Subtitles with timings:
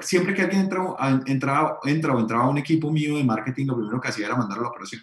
[0.00, 0.82] Siempre que alguien entra,
[1.26, 4.36] entra, entra o entraba a un equipo mío de marketing, lo primero que hacía era
[4.36, 5.02] mandarlo a la operación.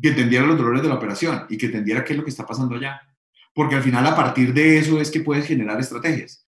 [0.00, 2.46] Que entendiera los dolores de la operación y que entendiera qué es lo que está
[2.46, 3.00] pasando allá.
[3.54, 6.46] Porque al final, a partir de eso, es que puedes generar estrategias.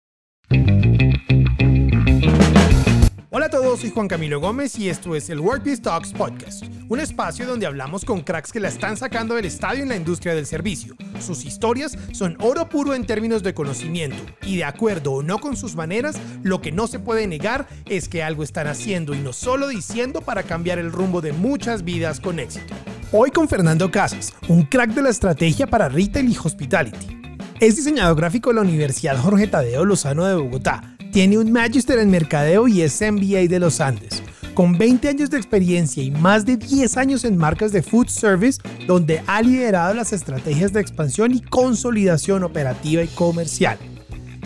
[3.30, 6.98] Hola a todos, soy Juan Camilo Gómez y esto es el Workplace Talks Podcast, un
[6.98, 10.46] espacio donde hablamos con cracks que la están sacando del estadio en la industria del
[10.46, 10.96] servicio.
[11.20, 15.58] Sus historias son oro puro en términos de conocimiento y de acuerdo o no con
[15.58, 19.34] sus maneras, lo que no se puede negar es que algo están haciendo y no
[19.34, 22.72] solo diciendo para cambiar el rumbo de muchas vidas con éxito.
[23.12, 27.20] Hoy con Fernando Casas, un crack de la estrategia para retail y hospitality.
[27.60, 32.10] Es diseñador gráfico de la Universidad Jorge Tadeo Lozano de Bogotá tiene un Magister en
[32.10, 34.22] Mercadeo y es MBA de los Andes.
[34.54, 38.60] Con 20 años de experiencia y más de 10 años en marcas de food service,
[38.86, 43.78] donde ha liderado las estrategias de expansión y consolidación operativa y comercial.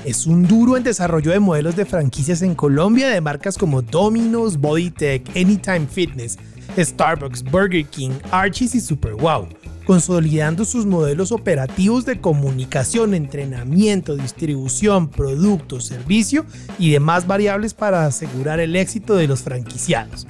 [0.05, 4.59] Es un duro en desarrollo de modelos de franquicias en Colombia de marcas como Domino's,
[4.59, 6.39] Bodytech, Anytime Fitness,
[6.77, 9.49] Starbucks, Burger King, Archie's y Super Wow
[9.85, 16.45] consolidando sus modelos operativos de comunicación, entrenamiento, distribución, producto, servicio
[16.79, 20.27] y demás variables para asegurar el éxito de los franquiciados.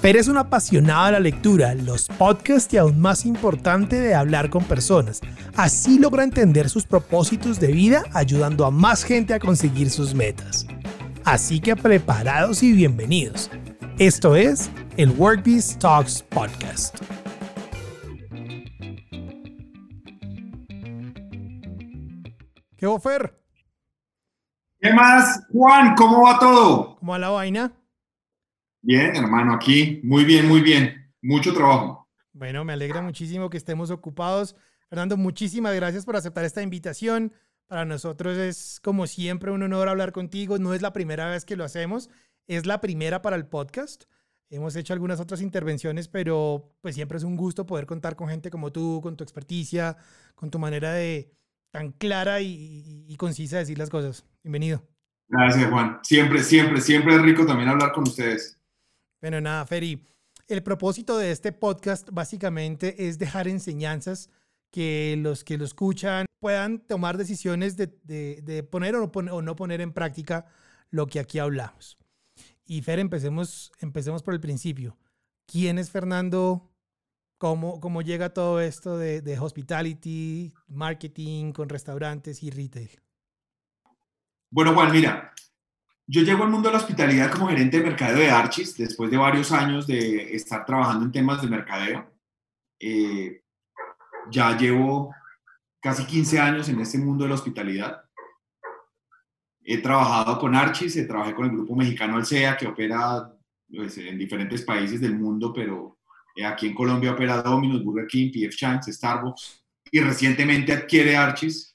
[0.00, 4.48] Pero es un apasionado de la lectura, los podcasts y aún más importante de hablar
[4.48, 5.20] con personas.
[5.56, 10.66] Así logra entender sus propósitos de vida ayudando a más gente a conseguir sus metas.
[11.24, 13.50] Así que preparados y bienvenidos.
[13.98, 16.96] Esto es el Workbeast Talks Podcast.
[22.78, 23.36] ¿Qué ofer?
[24.78, 25.96] ¿Qué más, Juan?
[25.96, 26.96] ¿Cómo va todo?
[27.00, 27.72] ¿Cómo va la vaina?
[28.82, 30.00] Bien, hermano, aquí.
[30.04, 31.12] Muy bien, muy bien.
[31.20, 32.08] Mucho trabajo.
[32.32, 34.54] Bueno, me alegra muchísimo que estemos ocupados.
[34.88, 37.32] Fernando, muchísimas gracias por aceptar esta invitación.
[37.66, 40.58] Para nosotros es, como siempre, un honor hablar contigo.
[40.58, 42.08] No es la primera vez que lo hacemos,
[42.46, 44.04] es la primera para el podcast.
[44.50, 48.50] Hemos hecho algunas otras intervenciones, pero pues siempre es un gusto poder contar con gente
[48.50, 49.96] como tú, con tu experticia,
[50.36, 51.37] con tu manera de,
[51.70, 54.24] tan clara y, concisa de decir las cosas.
[54.42, 54.82] Bienvenido.
[55.28, 55.98] Gracias, Juan.
[56.02, 58.58] Siempre, siempre, siempre es rico también hablar con ustedes.
[59.20, 60.04] Bueno, nada, Feri.
[60.46, 64.30] El propósito de este podcast básicamente es dejar enseñanzas
[64.70, 69.80] que los que lo escuchan puedan tomar decisiones de, poner o no, o no, poner
[69.80, 70.46] en práctica
[70.90, 71.98] lo que aquí hablamos.
[72.64, 74.96] Y Fer, empecemos, empecemos por el principio.
[75.46, 76.70] ¿Quién es Fernando
[77.38, 82.90] cómo, cómo llega todo esto de, de, hospitality, marketing con restaurantes y retail.
[84.50, 85.32] Bueno, Juan, mira,
[86.06, 89.18] yo llego al mundo de la hospitalidad como gerente de mercadeo de Archis después de
[89.18, 92.10] varios años de estar trabajando en temas de mercadeo.
[92.80, 93.42] Eh,
[94.30, 95.14] ya llevo
[95.80, 98.04] casi 15 años en este mundo de la hospitalidad.
[99.62, 103.30] He trabajado con Archis, he trabajado con el grupo mexicano Alsea, que opera
[103.68, 105.97] pues, en diferentes países del mundo, pero eh,
[106.44, 108.56] aquí en Colombia opera Domino's, Burger King, P.F.
[108.56, 111.74] Chang's, Starbucks y recientemente adquiere Archis.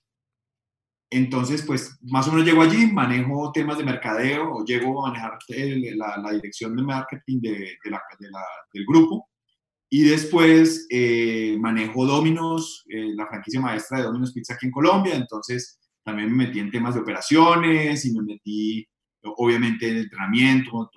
[1.10, 5.38] Entonces, pues más o menos llego allí, manejo temas de mercadeo o llego a manejar
[5.48, 7.78] la, dirección de marketing de,
[8.74, 9.30] del grupo.
[9.92, 15.16] Y después eh, manejo Domino's, eh, la franquicia maestra de Domino's Pizza aquí en Colombia.
[15.16, 18.88] Entonces también me metí en temas de operaciones y me metí
[19.38, 20.90] obviamente en entrenamiento,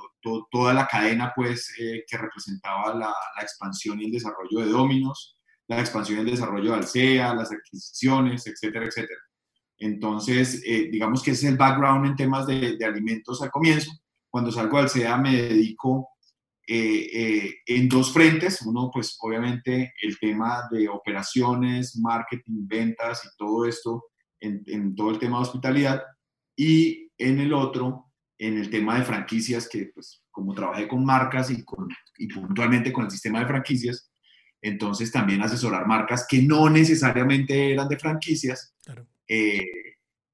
[0.50, 5.38] toda la cadena pues, eh, que representaba la, expansión y el desarrollo de Dominos,
[5.68, 9.20] la expansión y el desarrollo de Alsea, las adquisiciones, etcétera, etcétera.
[9.78, 13.90] Entonces, eh, digamos que ese es el background en temas de, alimentos al comienzo.
[14.30, 16.08] Cuando salgo de Alsea me dedico
[16.66, 18.62] eh, en dos frentes.
[18.62, 24.04] Uno, pues obviamente el tema de operaciones, marketing, ventas y todo esto
[24.40, 26.02] en, en todo el tema de hospitalidad.
[26.56, 28.05] Y en el otro,
[28.38, 31.88] en el tema de franquicias, que pues como trabajé con marcas y, con,
[32.18, 34.10] y puntualmente con el sistema de franquicias,
[34.60, 38.74] entonces también asesorar marcas que no necesariamente eran de franquicias,
[39.28, 39.64] eh,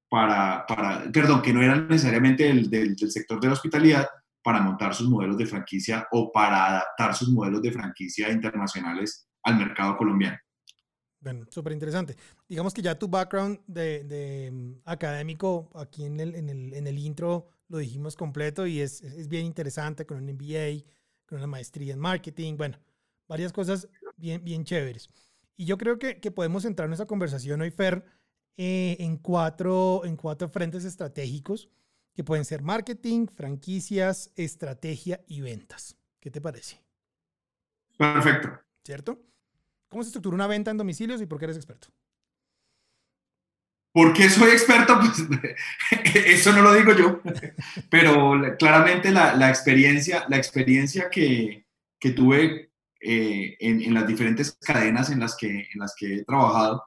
[0.08, 4.08] para, para, perdón, que no eran necesariamente del, del, sector de la hospitalidad,
[4.42, 9.56] para montar sus modelos de franquicia o para adaptar sus modelos de franquicia internacionales al
[9.56, 10.36] mercado colombiano.
[11.20, 12.16] Bueno, súper interesante.
[12.48, 16.86] Digamos que ya tu background de, de mm, académico aquí en el, en el, en
[16.88, 20.84] el intro lo dijimos completo y es, es, bien interesante con un MBA,
[21.26, 22.78] con una maestría en marketing, bueno,
[23.26, 25.08] varias cosas bien, bien chéveres.
[25.56, 28.04] Y yo creo que, que podemos entrar en esa conversación hoy, Fer,
[28.56, 31.70] eh, en, cuatro, en cuatro frentes estratégicos
[32.14, 35.96] que pueden ser marketing, franquicias, estrategia y ventas.
[36.20, 36.82] ¿Qué te parece?
[37.96, 38.50] Perfecto.
[38.84, 39.22] ¿Cierto?
[39.88, 41.88] ¿Cómo se estructura una venta en domicilios y por qué eres experto?
[43.92, 44.98] ¿Por qué soy experto?
[45.00, 47.20] Pues eso no lo digo yo,
[47.90, 51.66] pero claramente la, la experiencia, la experiencia que,
[51.98, 56.24] que tuve eh, en, en, las diferentes cadenas en las, que, en las que he
[56.24, 56.82] trabajado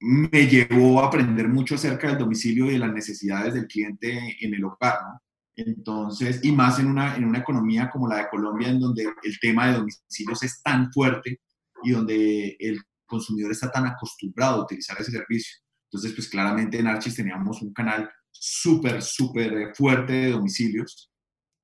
[0.00, 4.54] me llevó a aprender mucho acerca del domicilio y de las necesidades del cliente en
[4.54, 5.20] el hogar, ¿no?
[5.54, 9.38] Entonces, y más en una, en una economía como la de Colombia, en donde el
[9.38, 11.40] tema de domicilios es tan fuerte
[11.82, 15.61] y donde el consumidor está tan acostumbrado a utilizar ese servicio.
[15.92, 21.12] Entonces, pues claramente en Archis teníamos un canal súper, súper fuerte de domicilios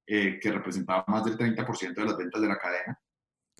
[0.06, 3.00] eh, que representaba más del 30% de las ventas de la cadena.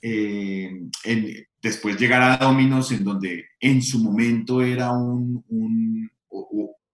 [0.02, 5.42] Eh, después llegar a Dominos, en donde en su momento era un,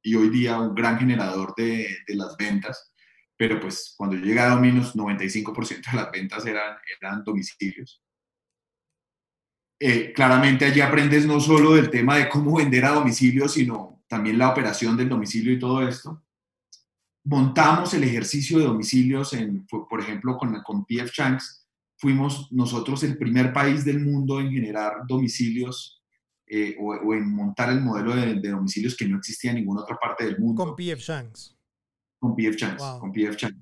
[0.02, 2.92] y hoy día un gran generador de, de, las ventas,
[3.36, 8.03] pero pues cuando yo llegué a Dominos, 95% de las ventas eran, eran domicilios.
[9.86, 14.38] Eh, claramente allí aprendes no solo del tema de cómo vender a domicilio, sino también
[14.38, 16.24] la operación del domicilio y todo esto.
[17.24, 23.18] Montamos el ejercicio de domicilios, en, por ejemplo, con, con PF Changs, fuimos nosotros el
[23.18, 26.02] primer país del mundo en generar domicilios
[26.46, 29.82] eh, o, o, en montar el modelo de, de, domicilios que no existía en ninguna
[29.82, 30.64] otra parte del mundo.
[30.64, 31.58] Con PF Changs.
[32.18, 33.00] Con PF Changs, wow.
[33.00, 33.58] con PF Changs.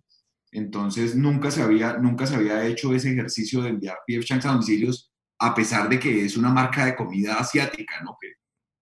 [0.52, 4.52] Entonces nunca se, había, nunca se había hecho ese ejercicio de enviar PF Changs a
[4.52, 5.11] domicilios
[5.42, 8.16] a pesar de que es una marca de comida asiática, ¿no?
[8.20, 8.34] Que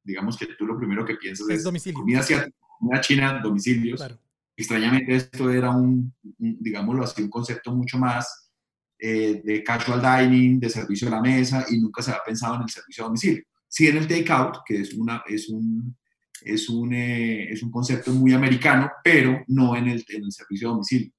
[0.04, 1.98] digamos que tú lo primero que piensas es, es domicilio.
[1.98, 3.98] comida asiática, comida china, domicilios.
[3.98, 4.18] Claro.
[4.54, 8.52] Extrañamente esto era un, un, digámoslo así, un concepto mucho más
[8.98, 12.62] eh, de casual dining, de servicio a la mesa, y nunca se había pensado en
[12.62, 13.42] el servicio a domicilio.
[13.66, 15.96] Sí en el takeout, que es, una, es, un,
[16.42, 20.68] es, un, eh, es un concepto muy americano, pero no en el, en el servicio
[20.68, 21.10] a domicilio.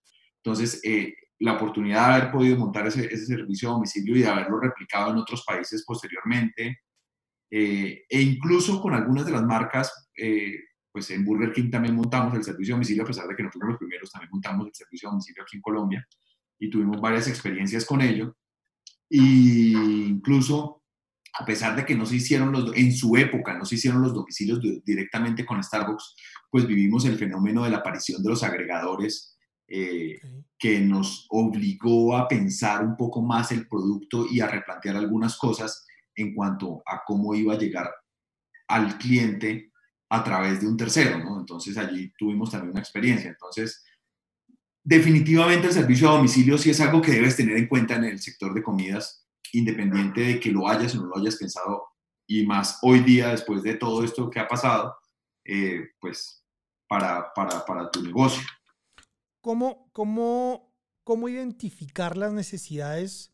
[0.43, 4.59] Entonces, eh, la oportunidad de haber podido montar ese, servicio a domicilio y de haberlo
[4.59, 6.81] replicado en otros países posteriormente,
[7.49, 10.55] eh, e incluso con algunas de las marcas, eh,
[10.91, 13.51] pues en Burger King también montamos el servicio a domicilio, a pesar de que no
[13.51, 16.07] fuimos los primeros, también montamos el servicio a domicilio aquí en Colombia
[16.59, 18.37] y tuvimos varias experiencias con ello.
[19.09, 19.73] Y
[20.09, 20.83] incluso,
[21.39, 24.13] a pesar de que no se hicieron los, en su época, no se hicieron los
[24.13, 26.15] domicilios directamente con Starbucks,
[26.51, 29.39] pues vivimos el fenómeno de la aparición de los agregadores
[29.73, 30.45] eh, okay.
[30.59, 35.85] que nos obligó a pensar un poco más el producto y a replantear algunas cosas
[36.15, 37.89] en cuanto a cómo iba a llegar
[38.67, 39.71] al cliente
[40.09, 41.39] a través de un tercero, ¿no?
[41.39, 43.29] Entonces allí tuvimos también una experiencia.
[43.29, 43.85] Entonces,
[44.83, 48.19] definitivamente el servicio a domicilio sí es algo que debes tener en cuenta en el
[48.19, 51.85] sector de comidas, independiente de que lo hayas o no lo hayas pensado,
[52.27, 54.97] y más hoy día, después de todo esto que ha pasado,
[55.45, 56.45] eh, pues
[56.87, 58.43] para, para, para tu negocio.
[59.41, 60.71] ¿Cómo, cómo,
[61.03, 63.33] ¿Cómo identificar las necesidades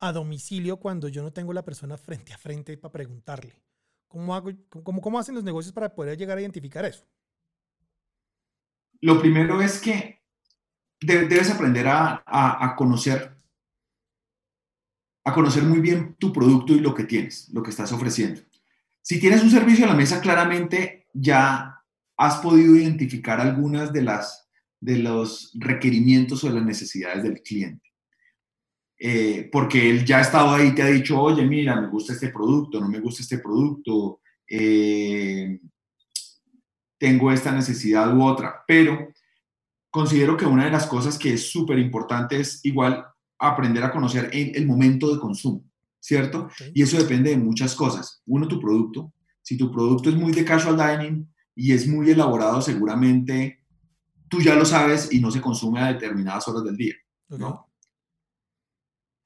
[0.00, 3.62] a domicilio cuando yo no tengo la persona frente a frente para preguntarle?
[4.06, 7.06] ¿Cómo, hago, cómo, ¿Cómo hacen los negocios para poder llegar a identificar eso?
[9.00, 10.22] Lo primero es que
[11.00, 13.36] debes aprender a, a, conocer
[15.24, 18.40] a conocer muy bien tu producto y lo que tienes, lo que estás ofreciendo.
[19.02, 21.84] Si tienes un servicio a la mesa, claramente ya
[22.16, 24.47] has podido identificar algunas de las
[24.80, 27.88] de los requerimientos o de las necesidades del cliente.
[29.00, 32.12] Eh, porque él ya ha estado ahí y te ha dicho, oye, mira, me gusta
[32.12, 35.60] este producto, no me gusta este producto, eh,
[36.98, 38.64] tengo esta necesidad u otra.
[38.66, 39.12] Pero
[39.90, 43.04] considero que una de las cosas que es súper importante es igual
[43.38, 45.64] aprender a conocer el, el momento de consumo,
[46.00, 46.46] ¿cierto?
[46.46, 46.72] Okay.
[46.74, 48.20] Y eso depende de muchas cosas.
[48.26, 49.12] Uno, tu producto.
[49.42, 53.60] Si tu producto es muy de casual dining y es muy elaborado, seguramente
[54.28, 56.94] tú ya lo sabes y no se consume a determinadas horas del día,
[57.28, 57.38] okay.
[57.38, 57.68] ¿no?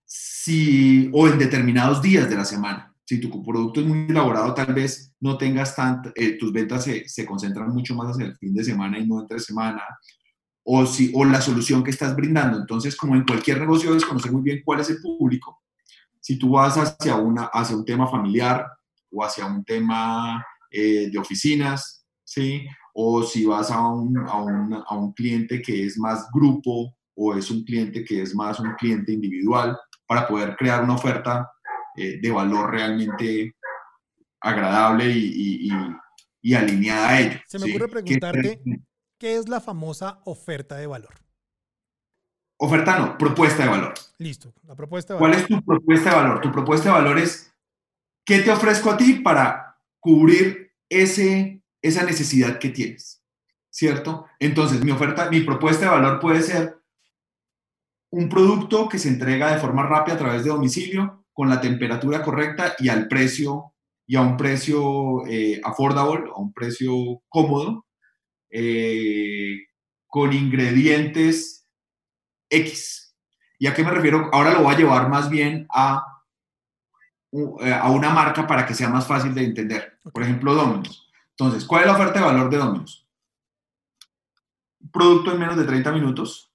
[0.04, 2.88] Si, o en determinados días de la semana.
[3.04, 7.08] Si tu producto es muy elaborado, tal vez no tengas tanto, eh, tus ventas se,
[7.08, 9.82] se, concentran mucho más hacia el fin de semana y no entre semana,
[10.64, 12.58] o, si, o la solución que estás brindando.
[12.58, 15.62] Entonces, como en cualquier negocio, debes conocer muy bien cuál es el público.
[16.20, 18.66] Si tú vas hacia, una, hacia un tema familiar
[19.10, 22.64] o hacia un tema eh, de oficinas, ¿sí?
[22.92, 27.34] O si vas a un, a, un, a un cliente que es más grupo o
[27.34, 31.50] es un cliente que es más un cliente individual para poder crear una oferta
[31.96, 33.56] eh, de valor realmente
[34.40, 35.72] agradable y, y, y,
[36.42, 37.40] y, alineada a ello.
[37.46, 38.80] Se me ocurre preguntarte, ¿Qué,
[39.18, 41.14] ¿qué es la famosa oferta de valor?
[42.58, 43.94] Oferta no, propuesta de valor.
[44.18, 45.34] Listo, la propuesta de valor.
[45.34, 46.40] ¿Cuál es tu propuesta de valor?
[46.40, 47.54] Tu propuesta de valor es,
[48.24, 53.22] ¿qué te ofrezco a ti para cubrir ese esa necesidad que tienes,
[53.68, 54.26] ¿cierto?
[54.38, 56.78] Entonces, mi oferta, mi propuesta de valor puede ser
[58.10, 62.22] un producto que se entrega de forma rápida a través de domicilio, con la temperatura
[62.22, 63.74] correcta y al precio,
[64.06, 67.86] y a un precio eh, affordable, a un precio cómodo,
[68.50, 69.56] eh,
[70.06, 71.66] con ingredientes
[72.50, 73.16] X.
[73.58, 74.28] ¿Y a qué me refiero?
[74.32, 76.04] Ahora lo voy a llevar más bien a,
[77.32, 79.98] eh, a una marca para que sea más fácil de entender.
[80.12, 81.11] Por ejemplo, Domino's.
[81.36, 83.06] Entonces, ¿cuál es la oferta de valor de Domino's?
[84.92, 86.52] Producto en menos de 30 minutos,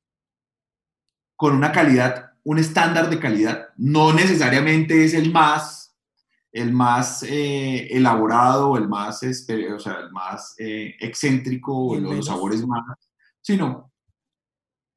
[1.35, 3.69] con una calidad, un estándar de calidad.
[3.77, 5.95] No necesariamente es el más,
[6.51, 12.81] el más eh, elaborado, el más, o sea, el más eh, excéntrico, los sabores más,
[13.41, 13.91] sino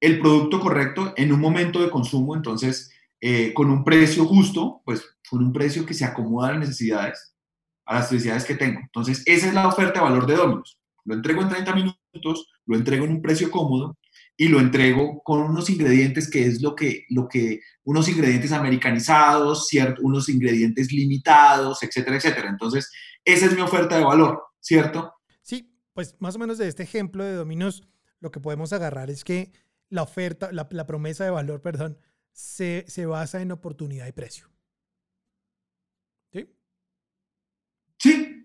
[0.01, 5.05] el producto correcto en un momento de consumo, entonces, eh, con un precio justo, pues
[5.29, 7.35] con un precio que se acomoda a las necesidades,
[7.91, 8.81] a las necesidades que tengo.
[8.81, 10.79] Entonces, esa es la oferta de valor de Domino's.
[11.05, 13.99] Lo entrego en 30 minutos, lo entrego en un precio cómodo
[14.37, 19.67] y lo entrego con unos ingredientes que es lo que, lo que unos ingredientes americanizados,
[19.67, 22.49] cierto, unos ingredientes limitados, etcétera, etcétera.
[22.49, 22.91] Entonces,
[23.25, 25.13] esa es mi oferta de valor, ¿cierto?
[25.43, 27.83] Sí, pues más o menos de este ejemplo de Domino's,
[28.21, 29.53] lo que podemos agarrar es que
[29.89, 31.99] la oferta, la, promesa de valor, perdón,
[32.33, 34.49] se, se, basa en oportunidad y precio.
[36.33, 36.49] ¿Sí?
[37.99, 38.41] Sí.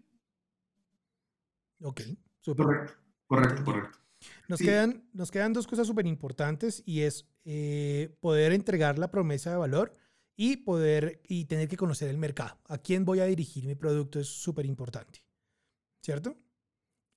[1.86, 2.02] Ok,
[2.44, 2.94] Correcto,
[3.28, 4.00] correcto, correcto.
[4.48, 9.52] Nos, quedan, nos quedan dos cosas súper importantes y es eh, poder entregar la promesa
[9.52, 9.96] de valor
[10.36, 12.58] y poder y tener que conocer el mercado.
[12.70, 14.20] ¿A quién voy a dirigir mi producto?
[14.20, 15.24] Es súper importante.
[16.02, 16.36] ¿Cierto?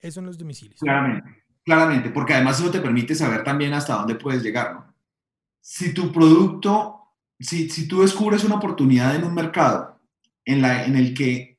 [0.01, 0.81] Esos son los domicilios.
[0.81, 1.45] Claramente.
[1.65, 4.95] Claramente, porque además eso te permite saber también hasta dónde puedes llegar, ¿no?
[5.61, 10.01] Si tu producto, si, si tú descubres una oportunidad en un mercado
[10.45, 11.58] en, la, en el que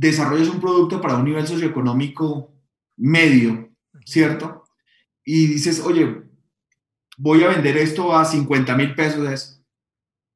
[0.00, 2.54] desarrollas un producto para un nivel socioeconómico
[2.96, 3.68] medio,
[4.06, 4.64] ¿cierto?
[5.22, 6.22] Y dices, oye,
[7.18, 9.62] voy a vender esto a 50 mil pesos,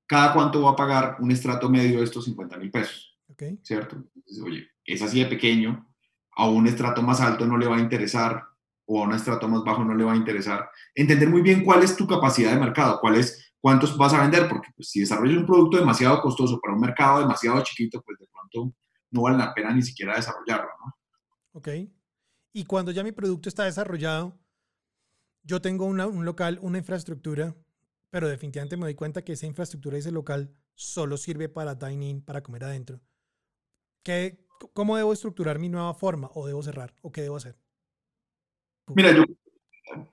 [0.07, 3.19] ¿cada cuánto va a pagar un estrato medio de estos 50 mil pesos?
[3.63, 4.05] ¿Cierto?
[4.45, 5.89] oye, es así de pequeño,
[6.37, 8.45] a un estrato más alto no le va a interesar,
[8.85, 10.69] o a un estrato más bajo no le va a interesar.
[10.95, 14.47] Entender muy bien cuál es tu capacidad de mercado, cuál es, cuántos vas a vender,
[14.47, 18.27] porque pues, si desarrollas un producto demasiado costoso para un mercado demasiado chiquito, pues de
[18.27, 18.75] pronto
[19.15, 20.99] no vale la pena ni siquiera desarrollarlo, ¿no?
[21.53, 21.69] Ok.
[22.53, 24.39] Y cuando ya mi producto está desarrollado,
[25.43, 27.55] yo tengo un local, una infraestructura,
[28.11, 32.43] pero definitivamente me doy cuenta que esa infraestructura, ese local, solo sirve para dining, para
[32.43, 33.01] comer adentro.
[34.03, 36.31] ¿Qué, ¿Cómo debo estructurar mi nueva forma?
[36.35, 36.95] ¿O debo cerrar?
[37.03, 37.57] ¿O qué debo hacer?
[38.95, 39.25] Mira, yo,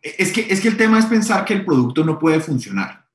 [0.01, 3.07] es que, es que el tema es pensar que el producto no puede funcionar.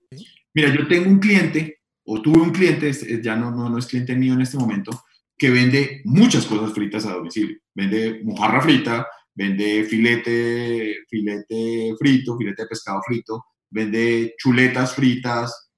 [0.52, 4.14] Mira, yo tengo un cliente, o tuve un cliente, ya no, no, no es cliente
[4.14, 5.05] mío en este momento,
[5.36, 7.58] que vende muchas cosas fritas a domicilio.
[7.74, 15.70] Vende mojarra frita, vende filete, filete frito, filete de pescado frito, vende chuletas fritas.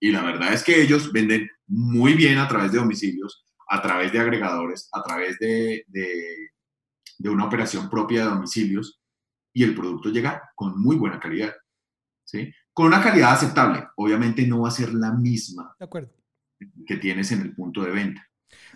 [0.00, 4.12] Y la verdad es que ellos venden muy bien a través de domicilios, a través
[4.12, 6.50] de agregadores, a través de, de,
[7.18, 9.00] de una operación propia de domicilios
[9.52, 11.54] y el producto llega con muy buena calidad.
[12.24, 12.52] ¿sí?
[12.72, 13.86] Con una calidad aceptable.
[13.96, 15.74] Obviamente no va a ser la misma
[16.86, 18.26] que tienes en el punto de venta.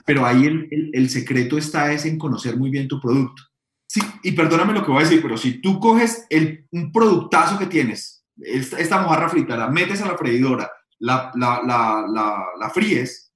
[0.05, 3.43] Pero ahí el, el, secreto está es en conocer muy bien tu producto.
[3.87, 7.59] Sí, y perdóname lo que voy a decir, pero si tú coges el, un productazo
[7.59, 12.71] que tienes, esta, esta, mojarra frita, la metes a la freidora, la, la, la, la,
[12.71, 13.35] fríes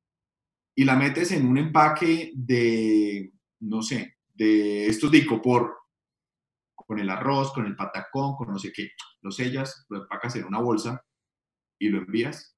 [0.77, 5.77] y la metes en un empaque de, no sé, de estos de icopor,
[6.75, 8.91] con el arroz, con el patacón, con no sé qué.
[9.23, 11.05] Lo sellas, lo empacas en una bolsa
[11.79, 12.57] y lo envías,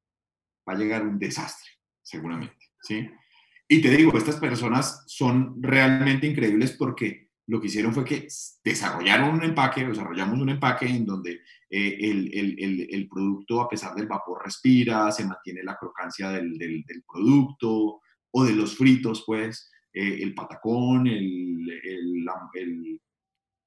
[0.68, 1.70] va a llegar un desastre,
[2.02, 3.08] seguramente, ¿sí?
[3.68, 8.26] Y te digo, estas personas son realmente increíbles porque lo que hicieron fue que
[8.64, 13.94] desarrollaron un empaque, desarrollamos un empaque en donde eh, el, el, el, producto, a pesar
[13.94, 18.00] del vapor, respira, se mantiene la crocancia del, del, producto
[18.32, 22.24] o de los fritos, pues, eh, el patacón, el,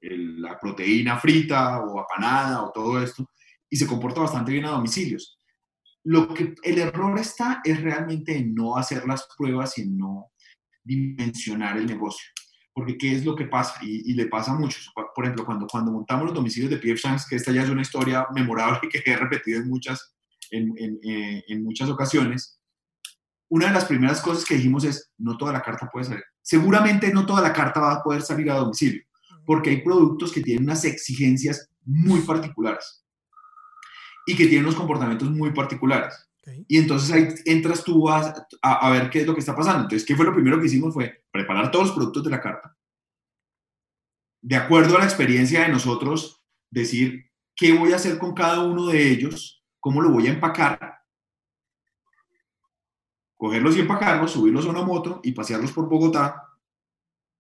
[0.02, 3.30] la proteína frita o apanada o todo esto,
[3.70, 5.39] y se comporta bastante bien a domicilios.
[6.10, 10.32] Lo que el error está es realmente en no hacer las pruebas y en no
[10.84, 12.26] dimensionar el negocio.
[12.74, 13.76] Porque ¿qué es lo que pasa?
[13.84, 14.80] Y, le pasa mucho.
[15.14, 17.00] Por ejemplo, cuando, cuando montamos los domicilios de P.F.
[17.00, 20.16] Shanks, que esta ya es una historia memorable que he repetido en muchas,
[20.50, 22.60] en, en, eh, en muchas ocasiones,
[23.48, 26.24] una de las primeras cosas que dijimos es, no toda la carta puede salir.
[26.42, 29.04] Seguramente no toda la carta va a poder salir a domicilio
[29.46, 33.04] porque hay productos que tienen unas exigencias muy particulares
[34.30, 36.30] y que tienen unos comportamientos muy particulares.
[36.68, 39.84] Y entonces ahí entras tú a, a, ver qué es lo que está pasando.
[39.84, 40.94] Entonces, ¿qué fue lo primero que hicimos?
[40.94, 42.76] Fue preparar todos los productos de la carta.
[44.42, 48.88] De acuerdo a la experiencia de nosotros, decir qué voy a hacer con cada uno
[48.88, 51.00] de ellos, cómo lo voy a empacar
[53.40, 56.44] cogerlos y empacarlos, subirlos a una moto y pasearlos por Bogotá,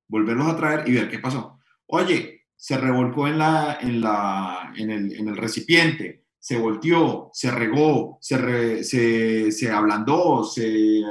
[0.08, 1.60] volverlos a traer y ver qué pasó.
[1.88, 7.51] Oye, se revolcó en, la, en, la, en, el, en el recipiente, se volteó, se
[7.51, 11.01] regó, se, se, se, ablandó, se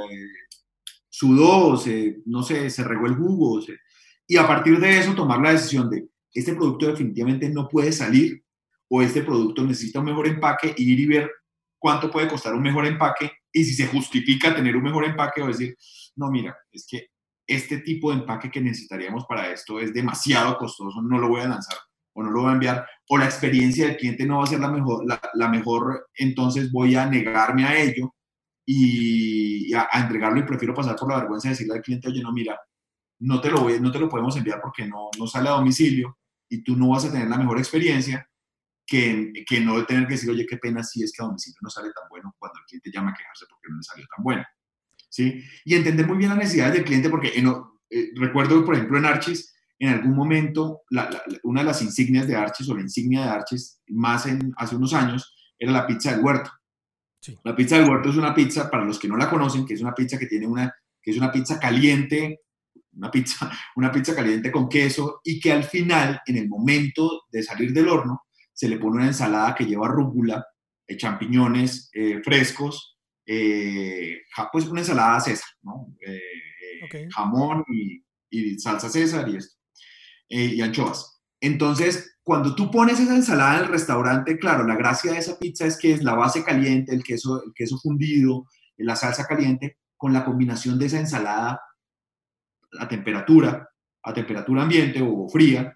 [1.07, 3.61] sudó, se, no sé, se regó el jugo.
[4.27, 8.43] y a partir de eso tomar la decisión de, este producto definitivamente no puede salir
[8.87, 11.31] o este producto necesita un mejor empaque y ir y ver
[11.77, 15.47] cuánto puede costar un mejor empaque y si se justifica tener un mejor empaque o
[15.47, 15.75] decir,
[16.15, 17.07] no, mira, es que
[17.47, 21.47] este tipo de empaque que necesitaríamos para esto es demasiado costoso, no lo voy a
[21.47, 21.77] lanzar
[22.13, 24.59] o no lo voy a enviar, o la experiencia del cliente no va a ser
[24.59, 28.13] la mejor, la, mejor entonces voy a negarme a ello
[28.65, 32.31] y, a, entregarlo y prefiero pasar por la vergüenza de decirle al cliente, oye, no,
[32.31, 32.59] mira,
[33.21, 36.19] no te lo, voy, no te lo podemos enviar porque no, no sale a domicilio
[36.47, 38.29] y tú no vas a tener la mejor experiencia
[38.85, 41.69] que, que no tener que decir, oye, qué pena si es que a domicilio no
[41.71, 44.45] sale tan bueno cuando el cliente llama a quejarse porque no le salió tan bueno.
[45.09, 45.43] ¿Sí?
[45.65, 49.51] Y entender muy bien las necesidades del cliente porque eh, recuerdo, por ejemplo, en Archis,
[49.79, 50.81] en algún momento,
[51.43, 54.93] una de las insignias de Archis o la insignia de Archis, más en, hace unos
[54.93, 56.51] años, era la pizza del huerto.
[57.43, 59.81] La pizza del huerto es una pizza, para los que no la conocen, que es
[59.81, 62.41] una pizza que tiene una, que es una pizza caliente,
[62.93, 67.43] una pizza, una pizza caliente con queso y que al final, en el momento de
[67.43, 70.45] salir del horno, se le pone una ensalada que lleva rúcula,
[70.85, 75.95] eh, champiñones eh, frescos, eh, pues una ensalada César, ¿no?
[77.11, 79.58] Jamón y, y, salsa César y esto.
[80.29, 81.21] Y anchoas.
[81.41, 85.65] Entonces, cuando tú pones esa ensalada en el restaurante, claro, la gracia de esa pizza
[85.65, 88.45] es que es la base caliente, el queso, el queso fundido,
[88.77, 91.61] la salsa caliente, con la combinación de esa ensalada
[92.79, 93.69] a temperatura,
[94.03, 95.75] a temperatura ambiente o fría,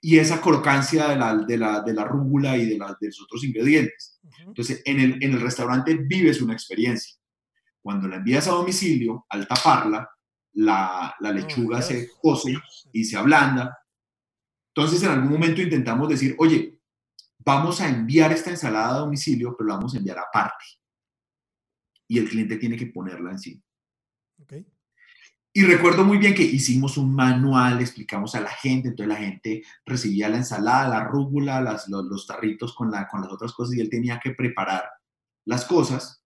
[0.00, 3.42] y esa crocancia de la, de la, de la rúgula y de, de, los otros
[3.44, 4.20] ingredientes.
[4.46, 7.16] Entonces, en el, en el restaurante vives una experiencia.
[7.82, 10.08] Cuando la envías a domicilio, al taparla,
[10.54, 12.54] la, la lechuga se cose
[12.92, 13.76] y se ablanda.
[14.78, 16.78] Entonces, en algún momento intentamos decir, oye,
[17.38, 20.64] vamos a enviar esta ensalada a domicilio, pero la vamos a enviar aparte.
[22.06, 23.60] Y el cliente tiene que ponerla encima.
[24.40, 24.64] Okay.
[25.52, 29.64] Y recuerdo muy bien que hicimos un manual, explicamos a la gente, entonces la gente
[29.84, 33.80] recibía la ensalada, la rúgula, las, los, tarritos con, la, con las otras cosas y
[33.80, 34.84] él tenía que preparar
[35.44, 36.22] las cosas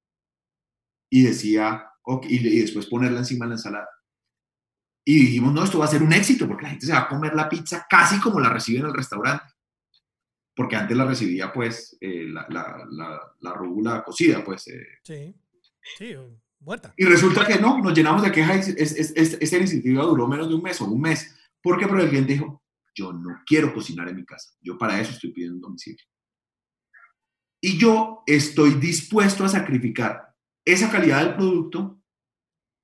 [1.09, 1.87] y decía,
[2.25, 3.89] y, después ponerla encima de la ensalada.
[5.05, 7.09] Y dijimos, no, esto va a ser un éxito porque la gente se va a
[7.09, 9.45] comer la pizza casi como la recibe en el restaurante.
[10.55, 14.69] Porque antes la recibía pues eh, la, la, la, rúgula cocida, pues.
[14.69, 14.87] Eh.
[15.03, 15.35] Sí,
[15.97, 16.15] sí,
[16.97, 18.69] y resulta que no, nos llenamos de quejas.
[18.69, 21.35] esta iniciativa duró menos de un mes o un mes.
[21.61, 22.63] porque Porque el cliente dijo,
[22.95, 24.53] yo no quiero cocinar en mi casa.
[24.61, 26.05] Yo para eso estoy pidiendo un domicilio.
[27.61, 30.35] Y yo estoy dispuesto a sacrificar
[30.65, 32.01] esa calidad del producto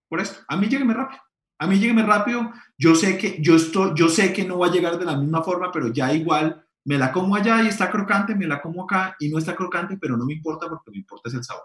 [0.08, 0.40] por esto.
[0.48, 1.20] A mí llégueme rápido.
[1.58, 2.52] A mí llégueme rápido.
[2.76, 5.42] Yo sé que yo estoy, yo sé que no va a llegar de la misma
[5.42, 9.16] forma, pero ya igual me la como allá y está crocante, me la como acá
[9.18, 11.64] y no está crocante, pero no me importa porque me importa es el sabor.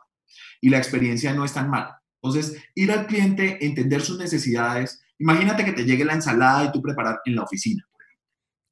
[0.60, 2.02] Y la experiencia no es tan mala.
[2.22, 5.04] Entonces, ir al cliente, entender sus necesidades.
[5.20, 7.86] Imagínate que te llegue la ensalada y tú preparar en la oficina.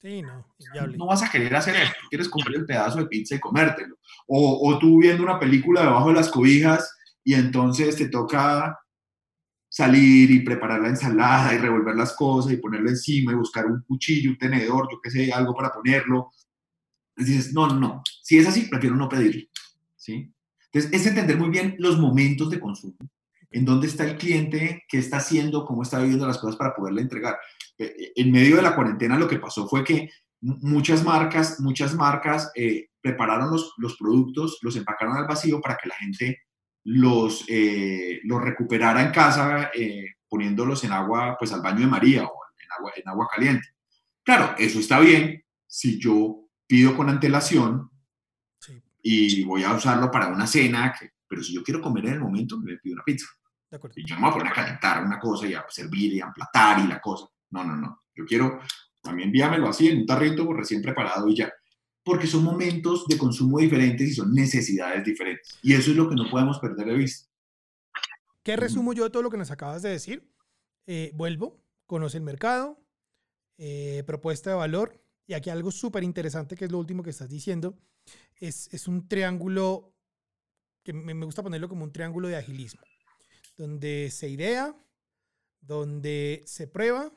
[0.00, 0.44] Sí, no,
[0.96, 3.96] no vas a querer hacer eso, quieres comprar el pedazo de pizza y comértelo.
[4.26, 8.81] O, o tú viendo una película debajo de las cobijas y entonces te toca
[9.72, 13.80] salir y preparar la ensalada y revolver las cosas y ponerlo encima y buscar un
[13.80, 16.30] cuchillo, un tenedor, yo qué sé, algo para ponerlo.
[17.16, 19.48] Entonces dices, no, no, si es así, prefiero no pedirlo.
[19.96, 20.30] ¿sí?
[20.70, 22.96] Entonces, es entender muy bien los momentos de consumo
[23.50, 27.00] en dónde está el cliente, qué está haciendo, cómo está viviendo las cosas para poderle
[27.00, 27.38] entregar.
[27.78, 30.10] Eh, eh, en medio de la cuarentena lo que pasó fue que
[30.42, 35.88] muchas marcas, muchas marcas eh, prepararon los, los, productos, los empacaron al vacío para que
[35.88, 36.42] la gente
[36.84, 37.46] los,
[38.24, 39.70] los recuperara en casa
[40.28, 43.68] poniéndolos en agua, pues al baño de María o en agua, en agua caliente.
[44.24, 47.90] Claro, eso está bien si yo pido con antelación
[49.02, 50.94] y voy a usarlo para una cena,
[51.26, 53.26] pero si yo quiero comer en el momento, me pido una pizza.
[53.96, 56.20] Y yo no me voy a poner a calentar una cosa y a servir y
[56.20, 57.26] a emplatar y la cosa.
[57.50, 58.04] No, no, no.
[58.14, 58.60] Yo quiero,
[59.00, 61.52] también envíamelo así en un tarrito recién preparado y ya.
[62.04, 65.58] Porque son momentos de consumo diferentes y son necesidades diferentes.
[65.62, 67.28] Y eso es lo que no podemos perder de vista.
[68.42, 70.28] ¿Qué resumo yo de todo lo que nos acabas de decir?
[70.86, 72.84] Eh, vuelvo, conoce el mercado,
[73.58, 75.00] eh, propuesta de valor.
[75.26, 77.78] Y aquí algo súper interesante, que es lo último que estás diciendo,
[78.34, 79.94] es, es un triángulo
[80.82, 82.82] que me gusta ponerlo como un triángulo de agilismo
[83.56, 84.74] donde se idea,
[85.60, 87.12] donde se prueba,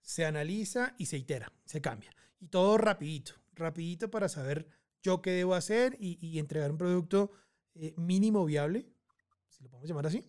[0.00, 2.14] se analiza y se itera, se cambia.
[2.40, 4.66] Y todo rapidito, rapidito para saber
[5.02, 7.32] yo qué debo hacer y, entregar un producto
[7.74, 8.86] eh, mínimo viable,
[9.48, 10.24] si lo podemos llamar así,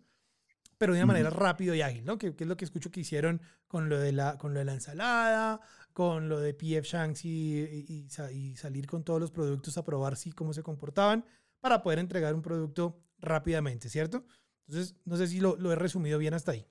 [0.77, 2.17] pero de una manera rápido y ágil, ¿no?
[2.17, 4.73] Que, es lo que escucho que hicieron con lo de la, con lo de la
[4.73, 5.61] ensalada,
[5.93, 10.31] con lo de PF Shanks y, y, salir con todos los productos a probar si
[10.31, 11.23] cómo se comportaban
[11.59, 14.25] para poder entregar un producto rápidamente, ¿cierto?
[14.67, 16.65] Entonces, no sé si lo, lo he resumido bien hasta ahí.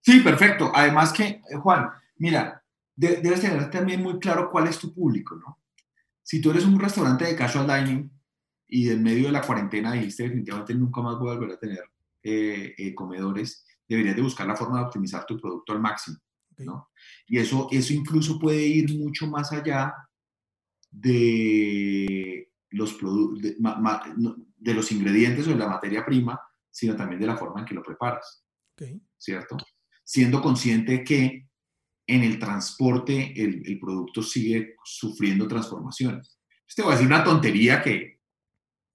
[0.00, 0.70] Sí, perfecto.
[0.74, 2.62] Además que, eh, Juan, mira,
[2.96, 5.58] debes tener también muy claro cuál es tu público, ¿no?
[6.28, 8.10] Si tú eres un restaurante de casual dining
[8.66, 11.82] y en medio de la cuarentena dijiste definitivamente nunca más voy a volver a tener
[12.22, 16.18] eh, eh, comedores, deberías de buscar la forma de optimizar tu producto al máximo,
[16.58, 16.90] ¿no?
[17.26, 19.94] Y eso, eso incluso puede ir mucho más allá
[20.90, 22.98] de los,
[23.40, 23.56] de,
[24.58, 26.38] de los ingredientes o de la materia prima,
[26.70, 28.44] sino también de la forma en que lo preparas,
[29.16, 29.56] ¿cierto?
[30.04, 31.47] Siendo consciente que
[32.08, 36.38] en el transporte el, el, producto sigue sufriendo transformaciones.
[36.74, 38.20] Te voy a decir una tontería que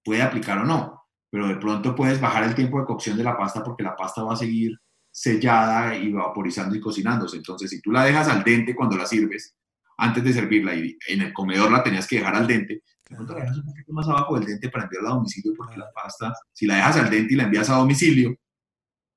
[0.04, 3.36] puede aplicar o no, pero de pronto puedes bajar el tiempo de cocción de la
[3.36, 4.76] pasta porque la pasta va a seguir
[5.12, 7.36] sellada y vaporizando y cocinándose.
[7.36, 9.54] Entonces, si tú la dejas al dente cuando la sirves,
[9.96, 13.32] antes de servirla y en el comedor la tenías que dejar al dente, de pronto
[13.34, 16.32] la dejas un poquito más abajo del dente para enviarla a domicilio porque la pasta,
[16.52, 18.34] si la dejas al dente y la envías a domicilio,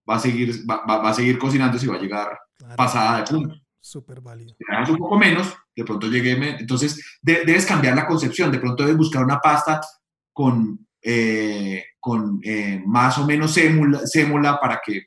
[0.08, 2.40] va a seguir, va, va a seguir cocinándose y va a llegar
[2.76, 3.67] pasada de punto.
[3.88, 4.54] Súper válido.
[4.58, 8.84] Si dejas un poco menos, de pronto llegué, entonces debes cambiar la concepción, de pronto
[8.84, 9.80] debes buscar una pasta
[10.34, 15.06] con, eh, con eh, más o menos sémula, sémula para que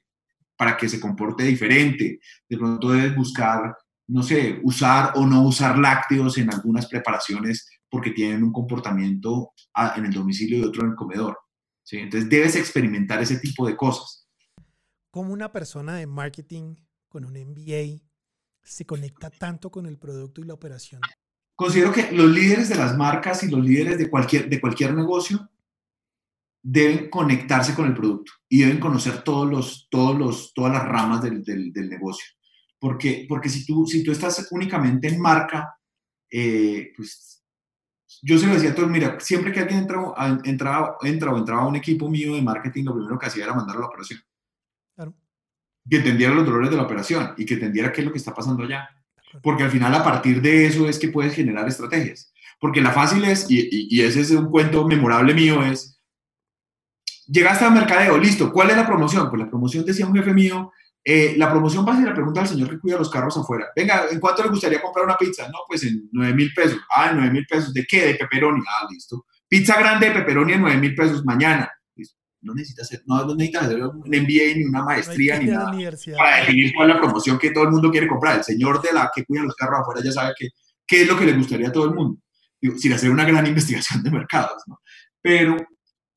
[0.57, 2.21] para que se comporte diferente.
[2.49, 3.77] De pronto debes buscar,
[4.09, 9.93] no sé, usar o no usar lácteos en algunas preparaciones porque tienen un comportamiento ah,
[9.97, 11.39] en el domicilio y otro en el comedor.
[11.83, 11.99] ¿sí?
[11.99, 14.27] Entonces debes experimentar ese tipo de cosas.
[15.11, 16.77] ¿Cómo una persona de marketing
[17.11, 18.10] con un MBA
[18.63, 21.01] se conecta tanto con el producto y la operación?
[21.55, 25.51] Considero que los líderes de las marcas y los líderes de cualquier, de cualquier negocio
[26.63, 31.23] deben conectarse con el producto y deben conocer todos los, todos los, todas las ramas
[31.23, 32.27] del, del, negocio.
[32.79, 35.77] Porque, porque si, tú, si tú estás únicamente en marca,
[36.31, 37.43] eh, pues
[38.23, 40.01] yo se lo decía a todos, mira, siempre que alguien entra,
[40.45, 43.55] entra, entra o entraba a un equipo mío de marketing, lo primero que hacía era
[43.55, 44.21] mandarlo a la operación.
[45.89, 48.35] Que entendiera los dolores de la operación y que entendiera qué es lo que está
[48.35, 48.89] pasando allá.
[49.43, 52.33] Porque al final, a partir de eso, es que puedes generar estrategias.
[52.59, 56.01] Porque la fácil es, y, y ese es un cuento memorable mío, es
[57.31, 58.53] Llegaste al mercadeo, listo.
[58.53, 59.31] ¿Cuál es la promoción?
[59.31, 60.73] Pues la promoción decía un jefe mío,
[61.05, 63.69] eh, la promoción va a ser la pregunta al señor que cuida los carros afuera.
[63.77, 65.47] Venga, ¿en cuánto le gustaría comprar una pizza?
[65.49, 66.81] No, pues en 9 mil pesos.
[66.95, 67.73] Ah, 9 mil pesos.
[67.73, 68.07] ¿De qué?
[68.07, 68.61] De pepperoni.
[68.69, 69.27] Ah, listo.
[69.49, 71.71] Pizza grande de pepperoni en 9 mil pesos mañana.
[72.43, 75.73] No necesitas hacer, no, necesitas hacer un MBA ni una maestría ni nada
[76.17, 78.39] para definir cuál es la promoción que todo el mundo quiere comprar.
[78.39, 80.49] El señor de la que cuida los carros afuera ya sabe que,
[80.87, 82.19] qué es lo que le gustaría a todo el mundo.
[82.61, 84.81] Digo, sin hacer una gran investigación de mercados, ¿no?
[85.21, 85.57] Pero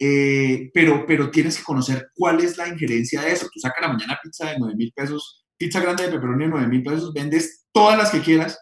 [0.05, 3.47] eh, pero, pero tienes que conocer cuál es la injerencia de eso.
[3.53, 6.67] Tú sacas la mañana pizza de 9 mil pesos, pizza grande de pepperoni de 9
[6.67, 8.59] mil pesos, vendes todas las que quieras,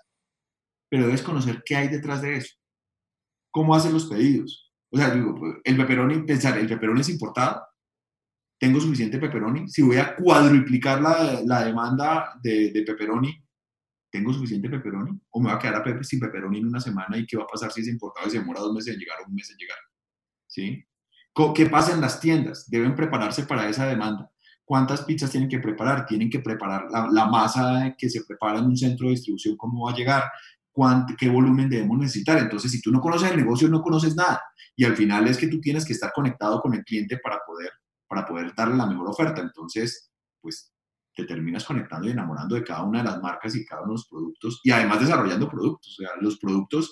[0.87, 2.55] pero debes conocer qué hay detrás de eso.
[3.49, 4.70] ¿Cómo hacen los pedidos?
[4.91, 7.61] O sea, digo, pues, el pepperoni, pensar, el pepperoni es importado,
[8.59, 13.43] tengo suficiente pepperoni, si voy a cuadruplicar la, la demanda de, de pepperoni,
[14.11, 15.19] ¿tengo suficiente pepperoni?
[15.31, 17.71] ¿O me va a quedar sin pepperoni en una semana y qué va a pasar
[17.71, 19.77] si es importado y se demora dos meses en llegar o un mes en llegar?
[20.47, 20.85] ¿Sí?
[21.55, 22.69] ¿Qué pasa en las tiendas?
[22.69, 24.29] Deben prepararse para esa demanda.
[24.65, 26.05] ¿Cuántas pizzas tienen que preparar?
[26.05, 29.91] Tienen que preparar la, masa que se prepara en un centro de distribución, cómo va
[29.91, 30.23] a llegar,
[31.17, 32.37] qué volumen debemos necesitar.
[32.37, 34.41] Entonces, si tú no conoces el negocio, no conoces nada.
[34.75, 37.71] Y al final es que tú tienes que estar conectado con el cliente para poder,
[38.07, 39.41] para poder darle la mejor oferta.
[39.41, 40.71] Entonces, pues
[41.13, 43.95] te terminas conectando y enamorando de cada una de las marcas y cada uno de
[43.95, 45.99] los productos y además desarrollando productos.
[45.99, 46.91] O sea, los productos,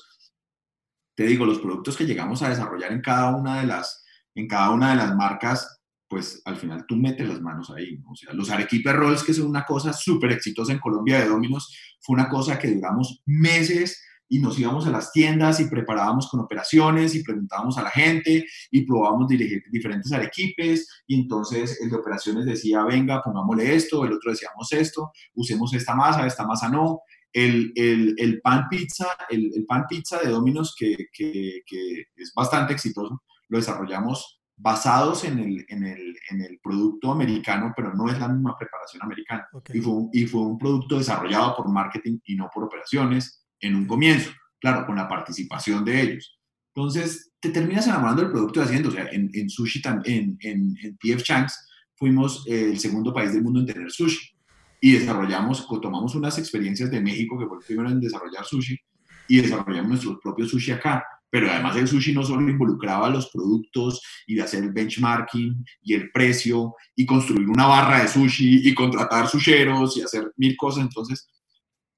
[1.16, 4.72] te digo, los productos que llegamos a desarrollar en cada una de las en cada
[4.72, 5.79] una de las marcas,
[6.10, 8.02] pues al final tú metes las manos ahí.
[8.10, 11.74] O sea, los Arequipe Rolls, que son una cosa súper exitosa en Colombia de Dominos,
[12.02, 16.40] fue una cosa que duramos meses y nos íbamos a las tiendas y preparábamos con
[16.40, 22.46] operaciones y preguntábamos a la gente y probábamos diferentes arequipes y entonces el de operaciones
[22.46, 27.02] decía, venga, pongámosle esto, el otro decíamos esto, usemos esta masa, esta masa no.
[27.32, 31.62] El, el, el pan pizza, el, pan pizza de Dominos que, que
[32.16, 37.94] es bastante exitoso, lo desarrollamos basados en el, en el, en el producto americano, pero
[37.94, 39.48] no es la misma preparación americana.
[39.74, 43.76] Y, fue un, y fue un producto desarrollado por marketing y no por operaciones en
[43.76, 46.40] un comienzo, claro, con la participación de ellos.
[46.76, 48.90] Entonces, te terminas enamorando del producto y haciendo.
[48.90, 53.44] O sea, en, en sushi, en, en, en PF Changs, fuimos el segundo país del
[53.44, 54.36] mundo en tener sushi.
[54.82, 58.78] Y desarrollamos, tomamos unas experiencias de México, que fue el primero en desarrollar sushi,
[59.28, 64.02] y desarrollamos nuestro propio sushi acá Pero además el sushi no solo involucraba los productos
[64.26, 68.74] y de hacer el benchmarking y el precio y construir una barra de sushi y
[68.74, 70.84] contratar susheros y hacer mil cosas.
[70.84, 71.30] Entonces,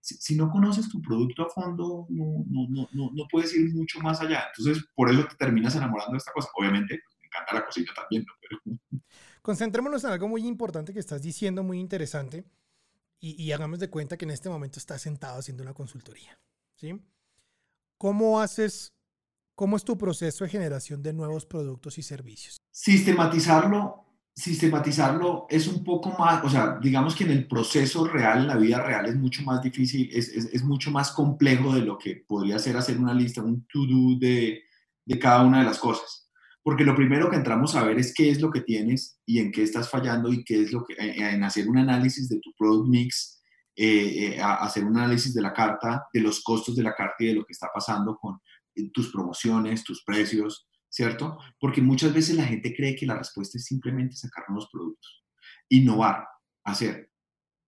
[0.02, 4.20] si, no conoces tu producto a fondo, no, no, no, no, puedes ir mucho más
[4.20, 4.46] allá.
[4.56, 6.50] Entonces, por eso te terminas enamorando de esta cosa.
[6.56, 8.26] Obviamente, me encanta la cocina también,
[9.42, 12.46] Concentrémonos en algo muy importante que estás diciendo, muy interesante,
[13.20, 16.38] y, y, hagamos de cuenta que en este momento estás sentado haciendo una consultoría.
[16.76, 17.00] ¿sí?
[17.98, 18.94] ¿Cómo haces,
[19.62, 22.58] cómo es tu proceso de generación de nuevos productos y servicios?
[22.72, 28.48] Sistematizarlo sistematizarlo es un poco más, o sea, digamos que en el proceso real, en
[28.48, 31.96] la vida real, es mucho más difícil, es, es, es mucho más complejo de lo
[31.96, 34.64] que podría ser hacer una lista, un to-do de,
[35.06, 36.32] de cada una de las cosas.
[36.64, 39.52] Porque lo primero que entramos a ver es qué es lo que tienes y en
[39.52, 42.90] qué estás fallando y qué es lo que, en hacer un análisis de tu product
[42.90, 43.42] mix,
[43.76, 47.28] eh, eh, hacer un análisis de la carta, de los costos de la carta y
[47.28, 48.40] de lo que está pasando con eh,
[48.94, 51.38] tus promociones, tus precios, ¿cierto?
[51.60, 55.24] Porque muchas veces la gente cree que la respuesta es simplemente sacar nuevos productos,
[55.70, 56.28] innovar,
[56.64, 57.10] hacer.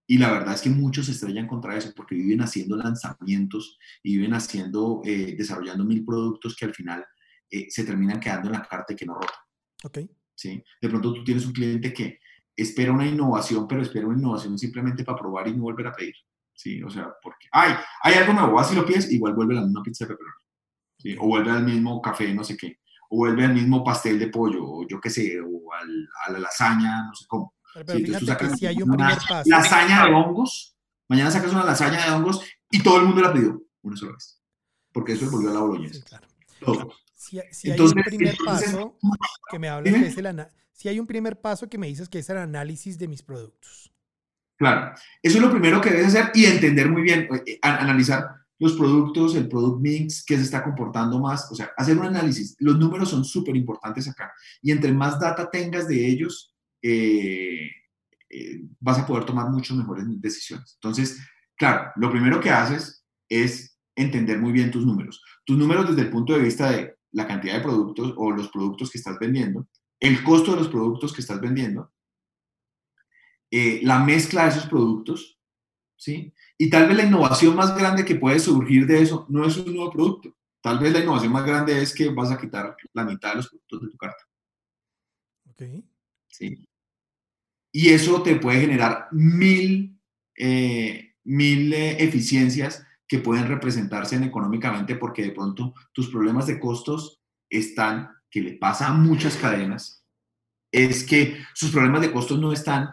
[0.05, 4.17] Y la verdad es que muchos se estrellan contra eso porque viven haciendo lanzamientos y
[4.17, 7.05] viven haciendo, eh, desarrollando mil productos que al final
[7.49, 9.39] eh, se terminan quedando en la carta y que no rotan.
[9.83, 9.99] Ok.
[10.35, 10.61] ¿Sí?
[10.81, 12.19] De pronto tú tienes un cliente que
[12.55, 16.15] espera una innovación, pero espera una innovación simplemente para probar y no volver a pedir.
[16.53, 16.83] ¿Sí?
[16.83, 19.81] O sea, porque, ay, hay algo nuevo, así lo pides, igual vuelve a la misma
[19.81, 20.42] pizza de pepperoni.
[21.03, 21.15] ¿Sí?
[21.19, 22.79] O vuelve al mismo café, no sé qué
[23.13, 27.03] o vuelve al mismo pastel de pollo, o yo qué sé, o a la lasaña,
[27.03, 27.53] no sé cómo.
[27.73, 29.43] Pero, fíjate que si hay un primer paso.
[29.45, 30.75] Lasaña de hongos,
[31.07, 34.41] mañana sacas una lasaña de hongos y todo el mundo la pidió una sola vez.
[34.91, 35.93] Porque eso volvió a la boloñesa.
[35.93, 36.03] Sí,
[36.59, 36.89] claro.
[37.13, 38.97] Si, si hay un primer paso
[39.49, 42.19] que me hablas que es el si hay un primer paso que me dices que
[42.19, 43.93] es el análisis de mis productos.
[44.57, 48.73] Claro, eso es lo primero que debes hacer y entender muy bien, eh, analizar los
[48.73, 52.55] productos, el product mix, qué se está comportando más, o sea, hacer un análisis.
[52.59, 54.31] Los números son súper importantes acá.
[54.61, 57.69] Y entre más data tengas de ellos, eh,
[58.29, 60.73] eh, vas a poder tomar muchas mejores decisiones.
[60.75, 61.19] Entonces,
[61.57, 65.21] claro, lo primero que haces es entender muy bien tus números.
[65.45, 68.89] Tus números desde el punto de vista de la cantidad de productos o los productos
[68.89, 69.67] que estás vendiendo,
[69.99, 71.91] el costo de los productos que estás vendiendo,
[73.51, 75.39] eh, la mezcla de esos productos,
[76.03, 76.33] ¿sí?
[76.57, 79.73] Y tal vez la innovación más grande que puede surgir de eso no es un
[79.73, 80.35] nuevo producto.
[80.61, 83.47] Tal vez la innovación más grande es que vas a quitar la mitad de los
[83.47, 84.23] productos de tu carta.
[85.49, 85.63] Ok.
[86.27, 86.67] Sí.
[87.71, 89.97] Y eso te puede generar mil,
[90.37, 96.59] eh, mil eh, eficiencias que pueden representarse en económicamente porque de pronto tus problemas de
[96.59, 100.05] costos están, que le pasa a muchas cadenas,
[100.71, 102.89] es que sus problemas de costos no están,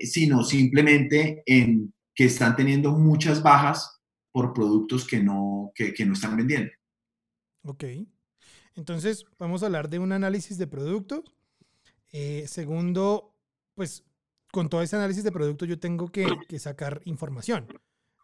[0.00, 4.00] sino simplemente en que están teniendo muchas bajas
[4.32, 6.72] por productos que no, que, no están vendiendo.
[7.62, 7.84] Ok.
[8.74, 11.22] Entonces, vamos a hablar de un análisis de producto.
[12.12, 13.34] Eh, segundo,
[13.74, 14.04] pues
[14.50, 16.26] con todo ese análisis de producto yo tengo que,
[16.58, 17.66] sacar información.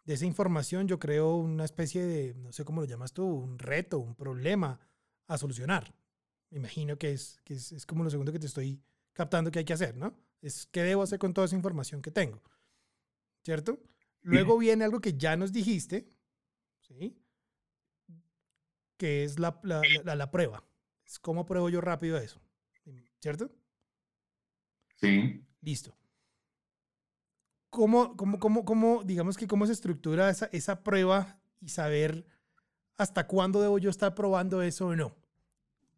[0.04, 3.58] De esa información yo creo una especie de, no sé cómo lo llamas tú, un
[3.58, 4.80] reto, un problema
[5.26, 5.94] a solucionar.
[6.50, 9.64] Me imagino que es, que es como lo segundo que te estoy captando que hay
[9.64, 10.14] que hacer, ¿no?
[10.40, 12.42] Es qué debo hacer con toda esa información que tengo.
[13.44, 13.78] ¿Cierto?
[14.22, 16.08] Luego viene algo que ya nos dijiste,
[16.80, 17.18] ¿sí?
[18.96, 20.64] Que es la, la, prueba.
[21.04, 22.40] Es cómo pruebo yo rápido eso,
[23.20, 23.50] ¿cierto?
[24.96, 25.44] Sí.
[25.60, 25.96] Listo.
[27.70, 32.26] ¿Cómo, cómo, cómo, cómo digamos que cómo se estructura esa, esa prueba y saber
[32.96, 35.21] hasta cuándo debo yo estar probando eso o no?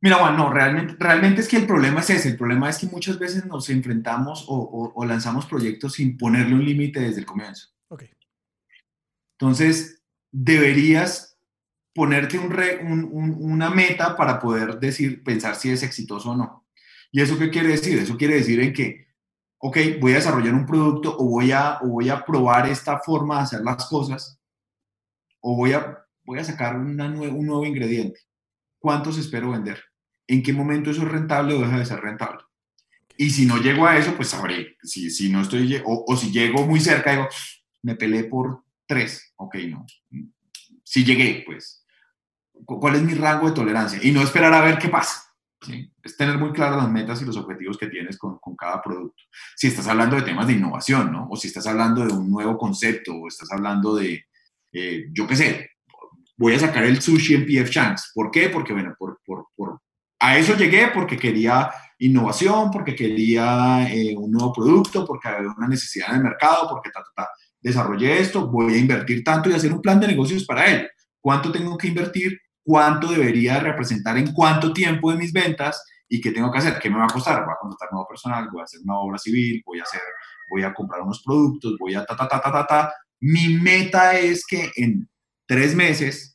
[0.05, 2.29] Mira, Juan, no, realmente, realmente es que el problema es ese.
[2.29, 7.01] El problema es que muchas veces nos enfrentamos o, lanzamos proyectos sin ponerle un límite
[7.01, 7.71] desde el comienzo.
[7.89, 8.03] Ok.
[9.39, 11.39] Entonces, deberías
[11.95, 16.67] ponerte un una meta para poder decir, pensar si es exitoso o no.
[17.11, 17.99] ¿Y eso qué quiere decir?
[17.99, 19.07] Eso quiere decir en que,
[19.57, 23.39] ok, voy a desarrollar un producto o voy a, o voy a probar esta forma
[23.39, 24.39] de hacer las cosas
[25.41, 28.21] o voy a, voy a sacar un nuevo ingrediente.
[28.79, 29.83] ¿Cuántos espero vender?
[30.27, 32.43] En qué momento eso es rentable o deja de ser rentable.
[33.17, 34.77] Y si no llego a eso, pues sabré.
[34.83, 37.29] Si, si no estoy, o, o si llego muy cerca, digo,
[37.83, 39.33] me peleé por tres.
[39.37, 39.87] Ok, no.
[40.83, 41.85] Si llegué, pues,
[42.65, 43.99] ¿cuál es mi rango de tolerancia?
[44.03, 45.23] Y no esperar a ver qué pasa.
[45.61, 45.91] ¿sí?
[46.03, 49.23] Es tener muy claras las metas y los objetivos que tienes con, con, cada producto.
[49.57, 51.29] Si estás hablando de temas de innovación, ¿no?
[51.31, 54.25] O si estás hablando de un nuevo concepto, o estás hablando de,
[54.73, 55.71] eh, yo qué sé,
[56.37, 58.11] voy a sacar el sushi en PF Chang's.
[58.15, 58.49] ¿Por qué?
[58.49, 59.81] Porque, bueno, por, por, por
[60.25, 65.69] a eso llegué porque quería innovación, porque quería eh, un nuevo producto, porque había una
[65.69, 67.29] necesidad en el mercado, porque ta, ta,
[67.61, 70.89] desarrollé esto, voy a invertir tanto y hacer un plan de negocios para él.
[71.21, 76.33] ¿Cuánto tengo que invertir cuánto debería representar en cuánto tiempo de mis ventas y qué
[76.33, 78.65] tengo que hacer, qué me va a costar, voy a contratar nuevo personal, voy a
[78.65, 80.01] hacer una obra civil, voy a hacer,
[80.51, 82.95] voy a comprar unos productos, voy a ta, ta, ta, ta, ta, ta.
[83.21, 85.09] Mi meta es que en
[85.47, 86.34] tres meses,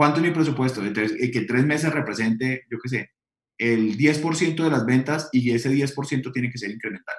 [0.00, 0.82] ¿cuánto es mi presupuesto?
[0.82, 3.10] Eh, que tres meses represente, yo qué sé,
[3.58, 7.16] el 10% de las ventas y ese 10% tiene que ser incremental.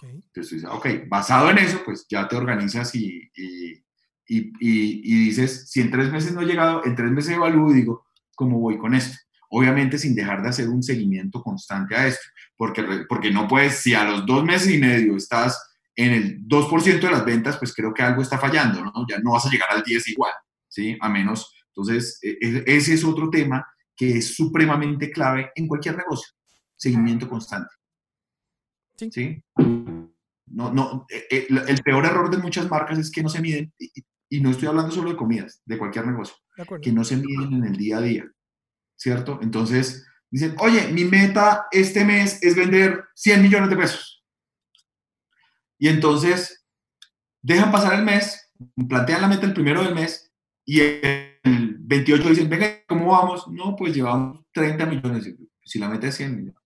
[0.00, 3.82] Entonces, ok, basado en eso, pues ya te organizas y, y,
[4.28, 8.06] y, dices, si en tres meses no he llegado, en tres meses evalúo y digo,
[8.36, 9.18] ¿cómo voy con esto?
[9.50, 12.24] Obviamente sin dejar de hacer un seguimiento constante a esto,
[12.56, 15.60] porque, porque no puedes, si a los dos meses y medio estás
[15.96, 18.92] en el 2% de las ventas, pues creo que algo está fallando, ¿no?
[19.10, 20.32] Ya no vas a llegar al 10 igual,
[20.68, 20.96] ¿sí?
[21.00, 25.96] A menos, entonces, e, e, ese es otro tema que es supremamente clave en cualquier
[25.96, 26.32] negocio,
[26.76, 27.70] seguimiento constante.
[28.96, 29.10] Sí.
[29.10, 29.44] ¿sí?
[30.46, 34.40] No, no, e, el peor error de muchas marcas es que no se miden, y,
[34.40, 36.34] no estoy hablando solo de comidas, de cualquier negocio,
[36.80, 38.30] que no se miden en el día a día,
[38.96, 39.38] ¿cierto?
[39.42, 44.24] Entonces, dicen, oye, mi meta este mes es vender 100 millones de pesos.
[45.78, 46.66] Y entonces,
[47.42, 48.50] dejan pasar el mes,
[48.88, 50.32] plantean la meta el primero del mes,
[50.64, 53.48] y el 28 dicen, venga, ¿cómo vamos?
[53.48, 56.62] No, pues llevamos 30 millones, si la meta es 100 millones.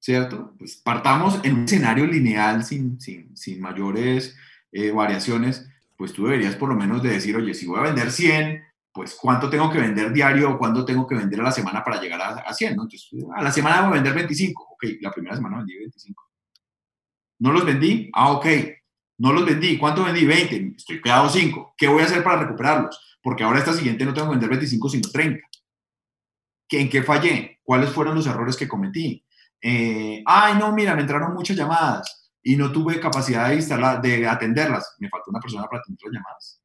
[0.00, 0.54] ¿cierto?
[0.58, 4.36] Pues partamos en un escenario lineal sin, sin, sin mayores
[4.72, 8.10] eh, variaciones, pues tú deberías por lo menos de decir, oye, si voy a vender
[8.10, 11.84] 100, pues cuánto tengo que vender diario o cuánto tengo que vender a la semana
[11.84, 12.82] para llegar a, a 100, ¿no?
[12.84, 16.30] Entonces, a la semana voy a vender 25, ok, la primera semana vendí 25.
[17.40, 18.10] ¿No los vendí?
[18.14, 18.46] Ah, ok,
[19.20, 20.24] no los vendí, ¿cuánto vendí?
[20.24, 23.18] 20, estoy quedado 5, ¿qué voy a hacer para recuperarlos?
[23.22, 25.46] Porque ahora esta siguiente no tengo que vender 25, sino 30.
[26.70, 27.60] ¿En qué fallé?
[27.62, 29.22] ¿Cuáles fueron los errores que cometí?
[29.60, 34.26] Eh, ay, no, mira, me entraron muchas llamadas y no tuve capacidad de, instalar, de
[34.26, 34.96] atenderlas.
[34.98, 36.62] Me faltó una persona para atender las llamadas.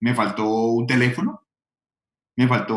[0.00, 1.46] Me faltó un teléfono.
[2.36, 2.74] Me faltó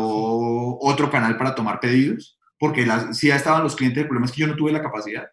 [0.78, 4.42] otro canal para tomar pedidos, porque si ya estaban los clientes, el problema es que
[4.42, 5.26] yo no tuve la capacidad.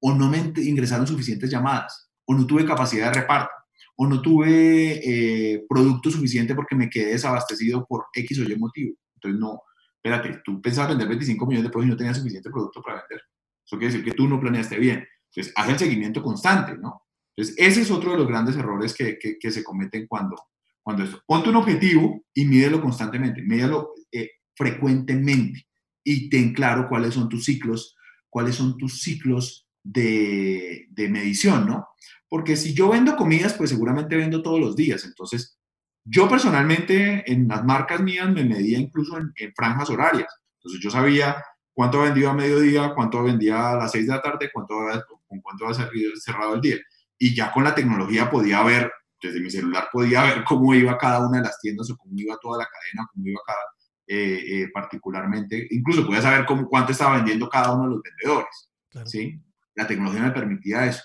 [0.00, 3.50] O no me ingresaron suficientes llamadas, o no tuve capacidad de reparto,
[3.96, 8.94] o no tuve eh, producto suficiente porque me quedé desabastecido por X o Y motivo.
[9.14, 9.62] Entonces, no,
[9.96, 13.22] espérate, tú pensabas vender 25 millones de pesos y no tenías suficiente producto para vender.
[13.64, 15.06] Eso quiere decir que tú no planeaste bien.
[15.30, 17.02] Entonces, haz el seguimiento constante, ¿no?
[17.34, 20.36] Entonces, ese es otro de los grandes errores que, que, se cometen cuando,
[20.82, 21.22] cuando esto.
[21.26, 25.66] Ponte un objetivo y mídelo constantemente, mídelo eh, frecuentemente
[26.04, 27.96] y ten claro cuáles son tus ciclos,
[28.28, 31.88] cuáles son tus ciclos de, de, medición, ¿no?
[32.28, 35.04] Porque si yo vendo comidas, pues seguramente vendo todos los días.
[35.04, 35.58] Entonces,
[36.04, 40.28] yo personalmente en las marcas mías me medía incluso en, en franjas horarias.
[40.58, 44.50] Entonces, yo sabía cuánto vendido a mediodía, cuánto vendía a las 6 de la tarde,
[44.52, 44.74] cuánto,
[45.26, 46.76] con cuánto va cerrado el día.
[47.16, 51.26] Y ya con la tecnología podía ver, desde mi celular podía ver cómo iba cada
[51.26, 53.58] una de las tiendas o cómo iba toda la cadena, cómo iba cada,
[54.06, 58.70] eh, eh, particularmente, incluso podía saber cómo, cuánto estaba vendiendo cada uno de los vendedores.
[59.04, 59.40] ¿sí?
[59.78, 61.02] La tecnología me permitía eso.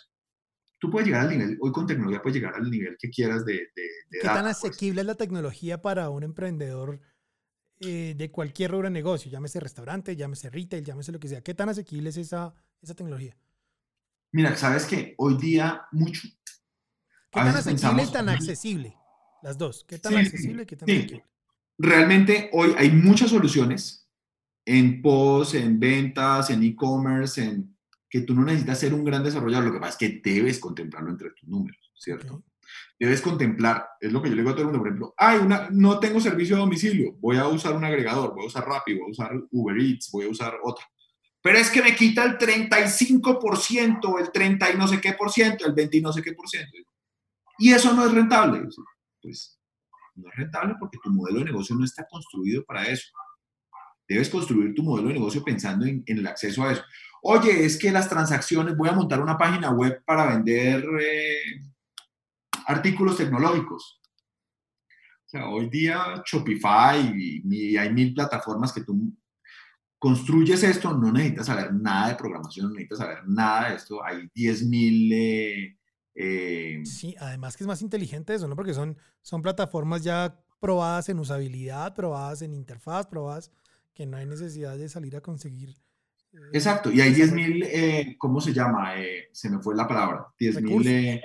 [0.80, 3.54] Tú puedes llegar al nivel, hoy con tecnología puedes llegar al nivel que quieras de...
[3.54, 4.58] de, ¿Qué tan pues.
[4.58, 7.00] asequible es la tecnología para un emprendedor?
[7.80, 11.42] Eh, de cualquier rubro de negocio, llámese restaurante, llámese retail, llámese lo que sea.
[11.42, 13.38] ¿Qué tan asequible es esa, esa tecnología?
[14.32, 16.28] Mira, sabes que hoy día mucho.
[17.30, 18.96] ¿Qué tan asequible y tan accesible?
[19.44, 19.86] Las dos.
[19.88, 21.26] ¿Qué tan accesible y qué tan asequible?
[21.78, 24.10] Realmente hoy hay muchas soluciones
[24.66, 27.73] en post, en ventas, en e-commerce, en
[28.14, 29.66] que tú no necesitas ser un gran desarrollador.
[29.66, 32.44] Lo que pasa es que debes contemplarlo entre tus números, ¿cierto?
[33.00, 35.40] debes contemplar, es lo que yo le digo a todo el mundo, por ejemplo, ay,
[35.40, 38.94] una, no tengo servicio a domicilio, voy a usar un agregador, voy a usar Rappi,
[38.94, 40.86] voy a usar Uber Eats, voy a usar otro.
[41.42, 45.66] Pero es que me quita el 35%, el 30 y no sé qué por ciento,
[45.66, 46.78] el 20 y no sé qué por ciento.
[47.58, 48.70] Y eso no es rentable.
[49.22, 49.60] Pues
[50.16, 53.12] no es rentable porque tu modelo de negocio no está construido para eso.
[54.14, 56.84] Debes construir tu modelo de negocio pensando en, el acceso a eso.
[57.24, 61.64] Oye, es que las transacciones, voy a montar una página web para vender eh,
[62.68, 64.00] artículos tecnológicos.
[65.26, 69.18] O sea, hoy día Shopify y, hay mil plataformas que tú
[69.98, 74.04] construyes esto, no necesitas saber nada de programación, no necesitas saber nada de esto.
[74.04, 75.12] Hay 10 mil...
[75.12, 75.78] Eh,
[76.14, 78.56] eh, sí, además que es más inteligente eso, ¿no?
[78.56, 83.52] Porque son, son plataformas ya probadas en usabilidad, probadas en interfaz, probadas
[83.94, 85.70] que no hay necesidad de salir a conseguir.
[86.34, 88.94] Eh, Exacto, y hay 10.000, ¿cómo se llama?
[89.32, 90.28] se me fue la palabra.
[90.40, 91.22] 10.000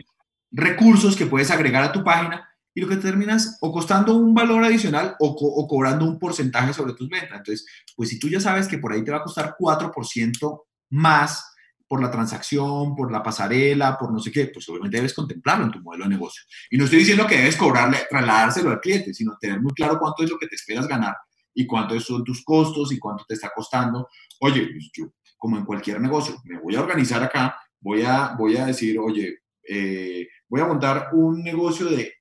[0.51, 4.65] recursos que puedes agregar a tu página y lo que terminas o costando un valor
[4.65, 7.39] adicional o, cobrando un porcentaje sobre tus ventas.
[7.39, 7.67] Entonces,
[7.97, 11.45] pues si tú ya sabes que por ahí te va a costar 4% más
[11.87, 15.73] por la transacción, por la pasarela, por no sé qué, pues obviamente debes contemplarlo en
[15.73, 16.43] tu modelo de negocio.
[16.71, 20.23] Y no estoy diciendo que debes cobrarle, trasladárselo al cliente, sino tener muy claro cuánto
[20.23, 21.17] es lo que te esperas ganar
[21.59, 24.09] y cuántos son tus costos y cuánto te está costando.
[24.41, 25.07] Oye, pues yo,
[25.37, 29.41] como en cualquier negocio, me voy a organizar acá, voy a, voy a decir, oye,
[29.69, 32.13] eh, voy a montar un negocio de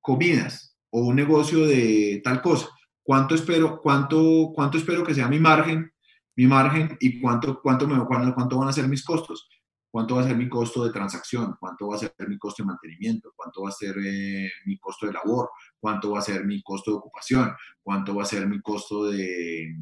[0.00, 2.68] comidas o un negocio de tal cosa.
[3.02, 5.92] ¿Cuánto espero, cuánto, cuánto espero que sea mi margen
[6.36, 9.48] mi margen y cuánto, cuánto, me, cuánto, van a ser mis costos.
[9.90, 11.56] ¿Cuánto va a ser mi costo de transacción?
[11.58, 13.32] ¿Cuánto va a ser mi costo de mantenimiento?
[13.34, 15.48] ¿Cuánto va a ser eh, mi costo de labor?
[15.86, 17.52] ¿Cuánto va a ser mi costo de ocupación?
[17.80, 19.72] ¿Cuánto va a ser mi costo de,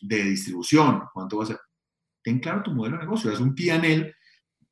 [0.00, 1.02] de distribución?
[1.12, 1.58] ¿Cuánto va a ser?
[2.22, 3.30] Ten claro tu modelo de negocio.
[3.30, 4.10] Es un PNL.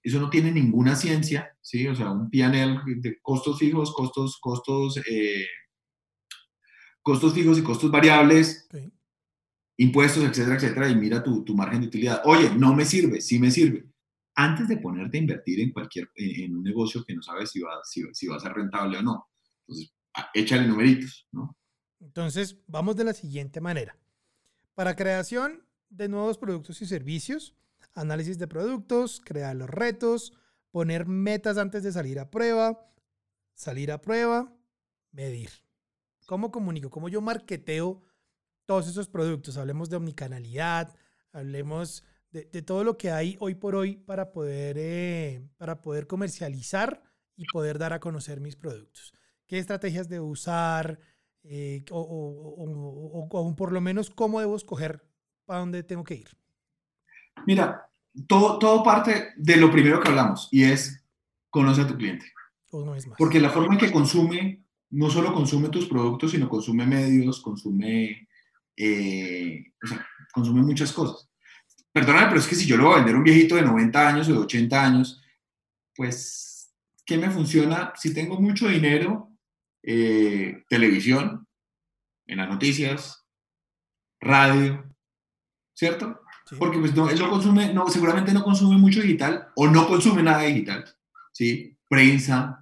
[0.02, 1.86] Eso no tiene ninguna ciencia, ¿sí?
[1.86, 5.46] O sea, un PNL de costos fijos, costos, costos, eh,
[7.02, 8.66] costos fijos y costos variables
[9.76, 12.22] impuestos, etcétera, etcétera, y mira tu, tu, margen de utilidad.
[12.24, 13.84] Oye, no me sirve, sí me sirve.
[14.36, 17.78] Antes de ponerte a invertir en cualquier, en un negocio que no sabes si va,
[17.84, 19.28] si, si va a ser rentable o no.
[19.66, 19.92] Entonces,
[20.34, 21.56] échale numeritos, ¿no?
[22.00, 23.96] Entonces, vamos de la siguiente manera.
[24.74, 27.54] Para creación de nuevos productos y servicios,
[27.94, 30.32] análisis de productos, crear los retos,
[30.70, 32.90] poner metas antes de salir a prueba,
[33.54, 34.52] salir a prueba,
[35.10, 35.50] medir.
[36.26, 36.90] ¿Cómo comunico?
[36.90, 38.02] ¿Cómo yo marketeo
[38.68, 39.56] todos esos productos.
[39.56, 40.94] Hablemos de omnicanalidad,
[41.32, 47.02] hablemos de, todo lo que hay hoy por hoy para poder, eh, para poder comercializar
[47.34, 49.14] y poder dar a conocer mis productos.
[49.48, 51.00] ¿Qué estrategias debo usar?
[51.42, 55.02] Eh, o, o, por lo menos cómo debo escoger
[55.46, 56.28] para dónde tengo que ir.
[57.46, 57.90] Mira,
[58.28, 61.04] todo, todo parte de lo primero que hablamos y es
[61.50, 62.26] conoce a tu cliente.
[63.16, 68.28] Porque la forma en que consume, no solo consume tus productos, sino consume medios, consume
[68.80, 71.28] eh, o sea, consume muchas cosas.
[71.92, 74.28] Perdóname, pero es que si yo le voy a vender un viejito de 90 años
[74.28, 75.20] o de 80 años,
[75.96, 76.72] pues,
[77.04, 77.92] ¿qué me funciona?
[77.96, 79.32] Si tengo mucho dinero,
[79.82, 81.46] eh, televisión,
[82.26, 83.26] en las noticias,
[84.20, 84.84] radio,
[85.74, 86.20] ¿cierto?
[86.58, 90.22] Porque pues no, él no consume, no, seguramente no consume mucho digital o no consume
[90.22, 90.84] nada digital,
[91.32, 91.76] ¿sí?
[91.88, 92.60] Prensa,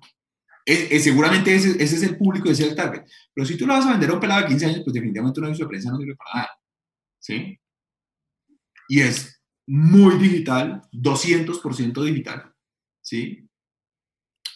[0.66, 3.04] seguramente ese, ese, es el público, ese es el target.
[3.32, 5.40] Pero si tú lo vas a vender a un pelado de 15 años, pues definitivamente
[5.40, 6.50] una aviso de prensa no sirve para nada.
[7.18, 7.58] ¿Sí?
[8.88, 12.52] Y es muy digital, 200% digital.
[13.00, 13.48] ¿Sí?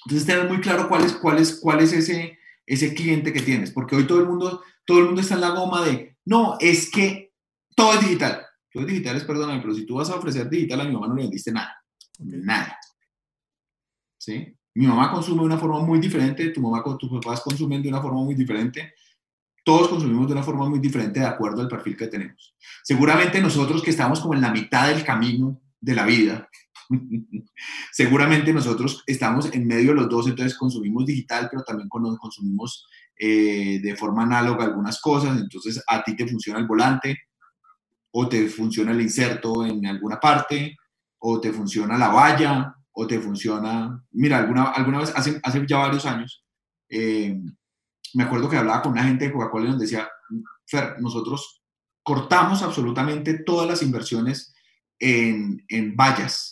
[0.05, 2.39] Entonces, tener muy claro cuál es, cuál es, cuál es ese,
[2.71, 3.73] ese cliente que tienes.
[3.73, 6.89] Porque hoy todo el, mundo, todo el mundo está en la goma de, no, es
[6.89, 7.35] que
[7.75, 8.47] todo es digital.
[8.73, 11.09] Todo es digital, es perdóname, pero si tú vas a ofrecer digital a mi mamá
[11.09, 11.77] no le vendiste nada.
[12.21, 12.79] Nada.
[14.16, 14.57] ¿Sí?
[14.75, 18.01] Mi mamá consume de una forma muy diferente, tu mamá, tus papás consumen de una
[18.01, 18.95] forma muy diferente.
[19.64, 22.55] Todos consumimos de una forma muy diferente de acuerdo al perfil que tenemos.
[22.85, 26.49] Seguramente nosotros que estamos como en la mitad del camino de la vida,
[27.93, 32.86] seguramente nosotros estamos en medio de los dos, entonces consumimos digital, pero también consumimos
[33.18, 37.18] eh, de forma análoga algunas cosas, entonces a ti te funciona el volante
[38.12, 40.76] o te funciona el inserto en alguna parte
[41.18, 44.05] o te funciona la valla o te funciona.
[44.12, 46.45] Mira, alguna, alguna vez, hace, hace ya varios años,
[46.88, 47.38] eh,
[48.14, 50.09] me acuerdo que hablaba con una gente de Coca-Cola y nos decía,
[50.66, 51.62] Fer, nosotros
[52.03, 54.55] cortamos absolutamente todas las inversiones
[54.99, 56.50] en, en vallas.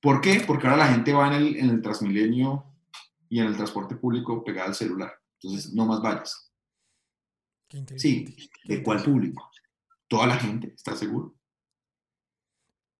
[0.00, 0.42] ¿Por qué?
[0.46, 2.64] Porque ahora la gente va en el, en el Transmilenio
[3.28, 5.12] y en el transporte público pegada al celular.
[5.40, 6.52] Entonces, no más vallas.
[7.96, 9.50] Sí, ¿de cuál público?
[10.08, 11.36] Toda la gente, ¿estás seguro?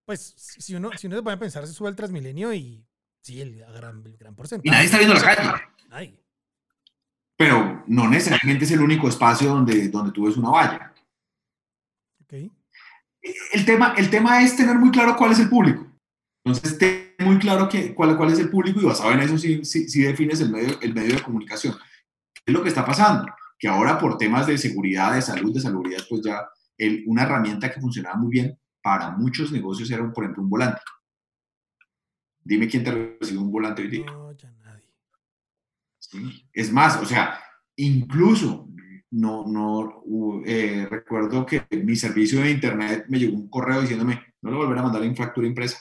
[0.06, 2.86] pues si uno, si uno se pone a pensar, se sube al Transmilenio y
[3.22, 4.68] sí, el gran, gran porcentaje.
[4.68, 5.62] Y nadie está viendo la calle.
[5.90, 6.24] Nadie.
[7.36, 10.94] Pero no necesariamente es el único espacio donde, donde tú ves una valla.
[12.24, 12.50] Okay.
[13.52, 15.85] El, tema, el tema es tener muy claro cuál es el público.
[16.46, 19.64] Entonces, ten muy claro que, cuál, cuál es el público y basado en eso sí,
[19.64, 21.74] sí, defines el medio, el medio de comunicación.
[22.32, 23.26] ¿Qué es lo que está pasando?
[23.58, 26.46] Que ahora por temas de seguridad, de salud, de salubridad, pues ya
[26.78, 30.80] el, una herramienta que funcionaba muy bien para muchos negocios era, por ejemplo, un volante.
[32.44, 34.06] Dime quién te recibe un volante hoy día.
[34.06, 34.88] No, ya nadie.
[36.52, 37.40] Es más, o sea,
[37.74, 38.68] incluso
[39.10, 40.04] no, no
[40.46, 44.78] eh, recuerdo que mi servicio de internet me llegó un correo diciéndome, no le volveré
[44.78, 45.80] a mandar la factura impresa.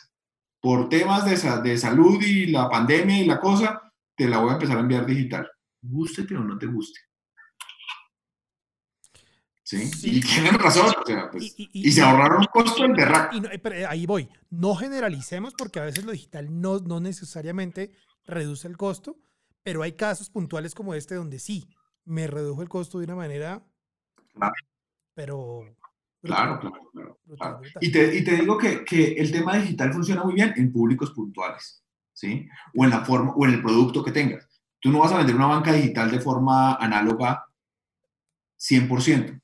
[0.66, 4.53] Por temas de, de salud y la pandemia y la cosa, te la voy a
[4.53, 5.47] empezar a enviar digital.
[5.80, 7.01] Gústete o no te guste.
[9.61, 9.91] ¿sí?
[10.01, 10.91] Y tienen razón,
[11.32, 13.38] pues, y, se ahorraron un costo en berraco.
[13.61, 17.91] pero eh, ahí voy, no generalicemos porque a veces lo digital no, no necesariamente
[18.26, 19.20] reduce el costo,
[19.61, 21.70] pero hay casos puntuales como este donde sí,
[22.05, 23.63] me redujo el costo de una manera,
[24.34, 24.55] claro.
[25.13, 25.76] pero...
[26.26, 26.91] Claro, claro,
[27.38, 27.61] claro.
[27.80, 31.11] Y, te, y, te, digo que, que, el tema digital funciona muy bien en públicos
[31.11, 32.47] puntuales, ¿sí?
[32.76, 34.47] O en la forma, o en el producto que tengas.
[34.80, 37.45] Tú no vas a vender una banca digital de forma análoga
[38.57, 39.39] 100%.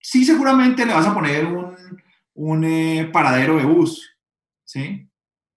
[0.00, 1.76] Sí, seguramente le vas a poner un,
[2.34, 4.16] un eh, paradero de bus,
[4.64, 5.08] ¿sí?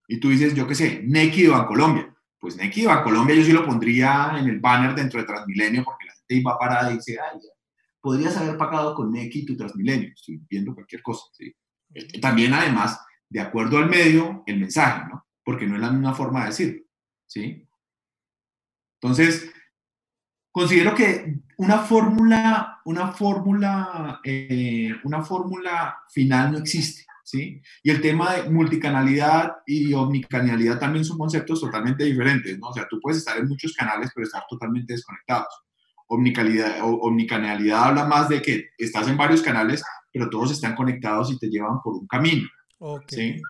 [0.08, 2.14] Y tú dices, yo qué sé, Neki de Bancolombia.
[2.40, 6.08] Pues Neki de Bancolombia yo sí lo pondría en el banner dentro de Transmilenio porque
[6.08, 7.40] la gente iba parada y dice, ay,
[8.02, 10.10] podrías haber pagado con Neki tu Transmilenio.
[10.14, 11.54] Estoy viendo cualquier cosa, ¿sí?
[11.94, 13.00] Eh, también, además,
[13.30, 15.26] de acuerdo al medio, el mensaje, ¿no?
[15.44, 16.84] Porque no es la misma forma de decirlo,
[17.28, 17.68] ¿sí?
[19.02, 19.52] Entonces,
[20.52, 27.62] considero que una fórmula, una fórmula, eh, una fórmula final no existe, ¿sí?
[27.84, 32.70] Y el tema de multicanalidad y omnicanalidad también son conceptos totalmente diferentes, ¿no?
[32.70, 35.64] O sea, tú puedes estar en muchos canales, pero estar totalmente desconectados.
[36.14, 39.82] Omnicanalidad, omnicanalidad habla más de que estás en varios canales,
[40.12, 42.48] pero todos están conectados y te llevan por un camino,
[43.08, 43.42] ¿sí?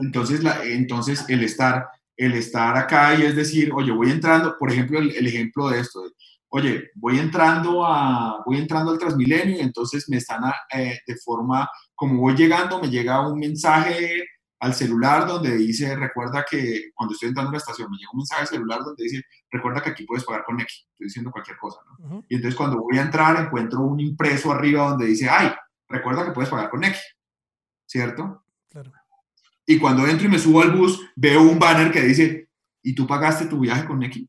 [0.00, 1.86] Entonces, la, entonces el estar
[2.16, 5.80] el estar acá y es decir, oye, voy entrando, por ejemplo, el, el ejemplo de
[5.80, 6.02] esto,
[6.48, 10.42] oye, voy entrando, a, voy entrando al Transmilenio y entonces me están
[10.72, 14.24] eh, de forma, como voy llegando, me llega un mensaje
[14.58, 18.18] al celular donde dice, recuerda que cuando estoy entrando a la estación, me llega un
[18.18, 21.58] mensaje al celular donde dice, recuerda que aquí puedes pagar con X, estoy diciendo cualquier
[21.58, 22.24] cosa, ¿no?
[22.28, 25.52] Y entonces cuando voy a entrar encuentro un impreso arriba donde dice, ay,
[25.88, 27.00] recuerda que puedes pagar con X,
[27.86, 28.44] ¿cierto?
[28.70, 28.92] Claro.
[29.66, 32.48] Y cuando entro y me subo al bus, veo un banner que dice,
[32.82, 34.26] ¿y tú pagaste tu viaje con X?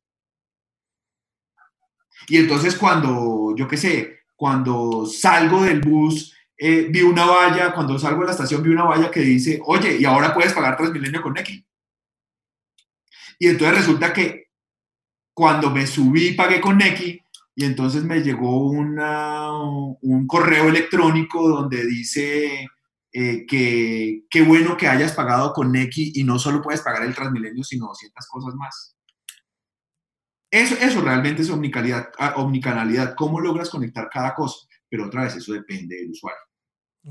[2.28, 8.00] Y entonces cuando, yo qué sé, cuando salgo del bus, eh, vi una valla, cuando
[8.00, 11.22] salgo de la estación vi una valla que dice, oye, y ahora puedes pagar Transmilenio
[11.22, 11.64] con X.
[13.40, 14.48] Y entonces resulta que
[15.34, 17.20] cuando me subí pagué con X
[17.56, 22.68] y entonces me llegó una, un correo electrónico donde dice
[23.12, 27.14] eh, que qué bueno que hayas pagado con X y no solo puedes pagar el
[27.14, 28.96] Transmilenio, sino ciertas cosas más.
[30.50, 35.36] Eso, eso realmente es omnicanalidad, ah, omnicanalidad, cómo logras conectar cada cosa, pero otra vez
[35.36, 36.47] eso depende del usuario.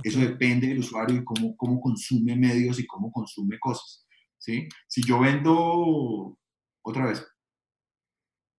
[0.03, 4.07] Eso depende del usuario y cómo, cómo consume medios y cómo consume cosas.
[4.38, 4.68] ¿sí?
[4.86, 6.38] Si yo vendo,
[6.82, 7.26] otra vez,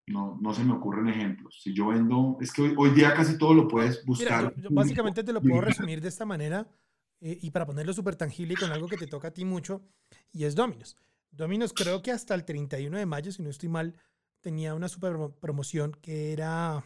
[0.07, 1.59] no, no se me ocurren ejemplos.
[1.61, 4.53] Si yo vendo, es que hoy, día casi todo lo puedes buscar.
[4.71, 6.67] básicamente te lo puedo resumir de esta manera
[7.19, 9.81] eh, y para ponerlo súper tangible y con algo que te toca a ti mucho,
[10.31, 10.97] y es Dominos.
[11.31, 13.95] Dominos creo que hasta el 31 de mayo, si no estoy mal,
[14.39, 16.85] tenía una super promoción que era,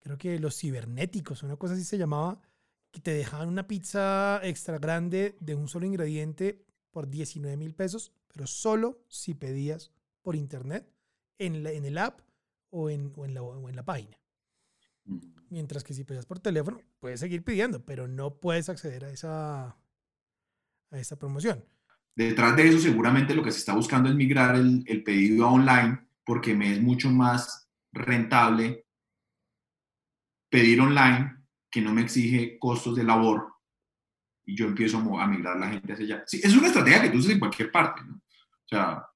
[0.00, 2.40] creo que los cibernéticos, una cosa así se llamaba,
[2.92, 8.12] que te dejaban una pizza extra grande de un solo ingrediente por 19 mil pesos,
[8.28, 9.90] pero solo si pedías
[10.20, 10.86] por internet,
[11.38, 12.20] en, en el app
[12.70, 14.16] o en, o en, la, o en la página.
[15.04, 15.18] Mm.
[15.48, 19.76] Mientras que si pedías por teléfono, puedes seguir pidiendo, pero no puedes acceder a esa,
[20.90, 21.64] a esa promoción.
[22.14, 25.52] Detrás de eso, seguramente lo que se está buscando es migrar el, el pedido a
[25.52, 28.86] online porque me es mucho más rentable
[30.48, 31.41] pedir online
[31.72, 33.54] que no me exige costos de labor
[34.44, 36.24] y yo empiezo a migrar la gente hacia allá.
[36.26, 38.16] Sí, es una estrategia que tú usas en cualquier parte, ¿no?
[38.16, 39.06] O sea,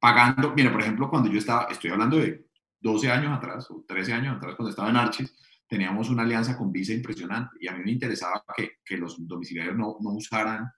[0.00, 2.46] pagando, mira, por ejemplo, cuando yo estaba, estoy hablando de
[2.80, 5.32] 12 años atrás o 13 años atrás, cuando estaba en Archis,
[5.68, 9.76] teníamos una alianza con Visa impresionante y a mí me interesaba que, que los domiciliarios
[9.76, 10.68] no, no usaran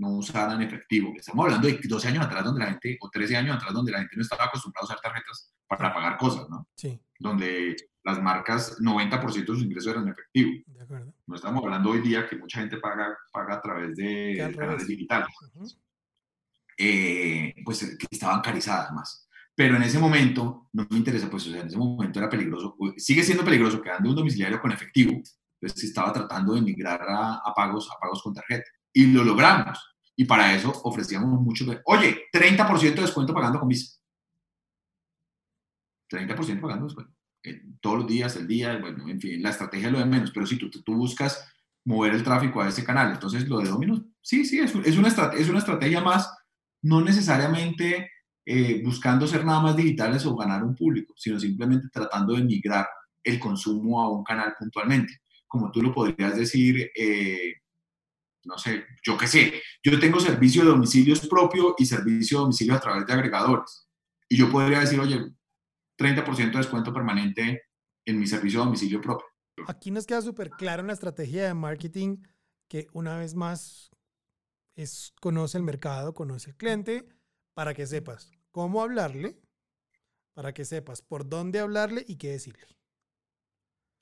[0.00, 1.12] no usaran efectivo.
[1.14, 3.98] Estamos hablando de 12 años atrás donde la gente, o 13 años atrás donde la
[3.98, 6.66] gente no estaba acostumbrada a usar tarjetas para pagar cosas, ¿no?
[6.74, 6.98] Sí.
[7.20, 10.50] Donde las marcas, 90% de sus ingresos eran efectivo.
[10.66, 11.14] De acuerdo.
[11.26, 15.28] No estamos hablando hoy día que mucha gente paga, paga a través de canales digitales.
[16.76, 19.28] Eh, pues que estaban carizadas más.
[19.54, 22.76] Pero en ese momento no me interesa, pues o sea, en ese momento era peligroso,
[22.96, 27.52] sigue siendo peligroso quedando un domiciliario con efectivo, entonces estaba tratando de migrar a, a,
[27.54, 28.64] pagos, a pagos con tarjeta.
[28.92, 29.78] Y lo logramos.
[30.16, 31.66] Y para eso ofrecíamos mucho.
[31.84, 33.99] Oye, 30% de descuento pagando con Visa.
[36.10, 37.14] 30% pagando descuento.
[37.42, 40.30] Eh, todos los días, el día, bueno, en fin, la estrategia es lo de menos,
[40.30, 41.48] pero si tú, tú buscas
[41.84, 45.08] mover el tráfico a ese canal, entonces lo de Domino's, sí, sí, es, es, una,
[45.08, 46.30] es una estrategia más,
[46.82, 48.10] no necesariamente
[48.44, 52.86] eh, buscando ser nada más digitales o ganar un público, sino simplemente tratando de migrar
[53.22, 55.20] el consumo a un canal puntualmente.
[55.46, 57.54] Como tú lo podrías decir, eh,
[58.44, 62.74] no sé, yo qué sé, yo tengo servicio de domicilios propio y servicio de domicilio
[62.74, 63.88] a través de agregadores.
[64.28, 65.20] Y yo podría decir, oye,
[66.00, 67.64] 30% de descuento permanente
[68.06, 69.26] en mi servicio de domicilio propio.
[69.68, 72.22] Aquí nos queda súper claro una estrategia de marketing
[72.68, 73.90] que una vez más
[74.76, 77.06] es conoce el mercado, conoce el cliente,
[77.54, 79.38] para que sepas cómo hablarle,
[80.32, 82.66] para que sepas por dónde hablarle y qué decirle.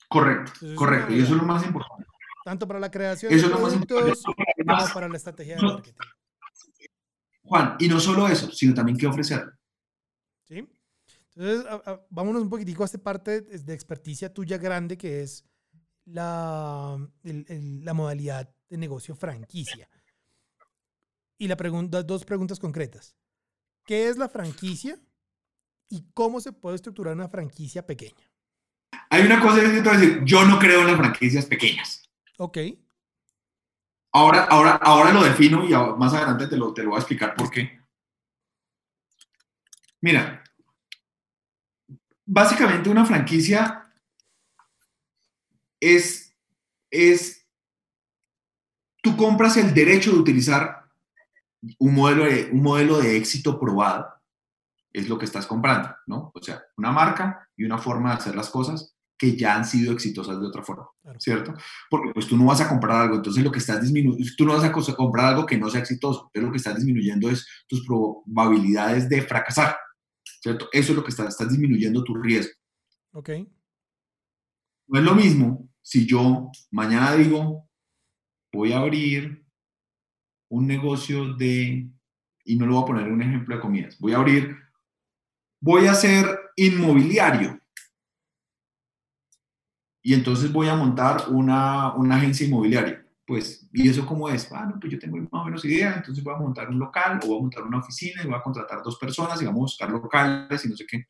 [0.07, 1.13] Correcto, correcto.
[1.13, 2.05] Y eso es lo más importante.
[2.45, 5.99] Tanto para la creación de productos como para la estrategia de marketing.
[7.43, 9.51] Juan, y no solo eso, sino también qué ofrecer.
[10.47, 10.67] ¿Sí?
[11.35, 11.65] Entonces,
[12.09, 15.45] vámonos un poquitico a esta parte de experticia tuya grande, que es
[16.05, 19.89] la, la modalidad de negocio franquicia.
[21.37, 23.15] Y la pregunta, dos preguntas concretas.
[23.85, 24.99] ¿Qué es la franquicia
[25.89, 28.29] y cómo se puede estructurar una franquicia pequeña?
[29.09, 32.03] Hay una cosa que te decir, yo no creo en las franquicias pequeñas.
[32.37, 32.57] Ok.
[34.11, 37.35] Ahora, ahora, ahora lo defino y más adelante te lo, te lo voy a explicar
[37.35, 37.79] por qué.
[40.01, 40.43] Mira,
[42.29, 43.91] básicamente una franquicia
[45.79, 46.35] es,
[46.91, 47.47] es,
[49.01, 50.85] tú compras el derecho de utilizar
[51.79, 54.07] un modelo de, un modelo de éxito probado,
[54.93, 56.31] es lo que estás comprando, ¿no?
[56.33, 59.91] O sea, una marca y una forma de hacer las cosas que ya han sido
[59.91, 61.53] exitosas de otra forma, ¿cierto?
[61.89, 64.53] Porque pues tú no vas a comprar algo, entonces lo que estás disminuyendo, tú no
[64.53, 67.85] vas a comprar algo que no sea exitoso, entonces lo que estás disminuyendo es tus
[67.85, 69.75] probabilidades de fracasar,
[70.39, 70.69] ¿cierto?
[70.71, 72.53] Eso es lo que estás disminuyendo tu riesgo.
[73.11, 73.29] Ok.
[74.87, 77.67] No es lo mismo si yo mañana digo,
[78.53, 79.43] voy a abrir
[80.49, 81.89] un negocio de,
[82.43, 84.55] y no lo voy a poner un ejemplo de comidas, voy a abrir,
[85.61, 86.25] voy a ser
[86.55, 87.59] inmobiliario
[90.01, 93.05] y entonces voy a montar una, una agencia inmobiliaria.
[93.29, 94.49] Pues, ¿y eso cómo es?
[94.49, 97.27] Bueno, pues yo tengo más o menos idea, entonces voy a montar un local o
[97.27, 99.89] voy a montar una oficina y voy a contratar dos personas y vamos a buscar
[99.91, 101.05] locales y no sé qué.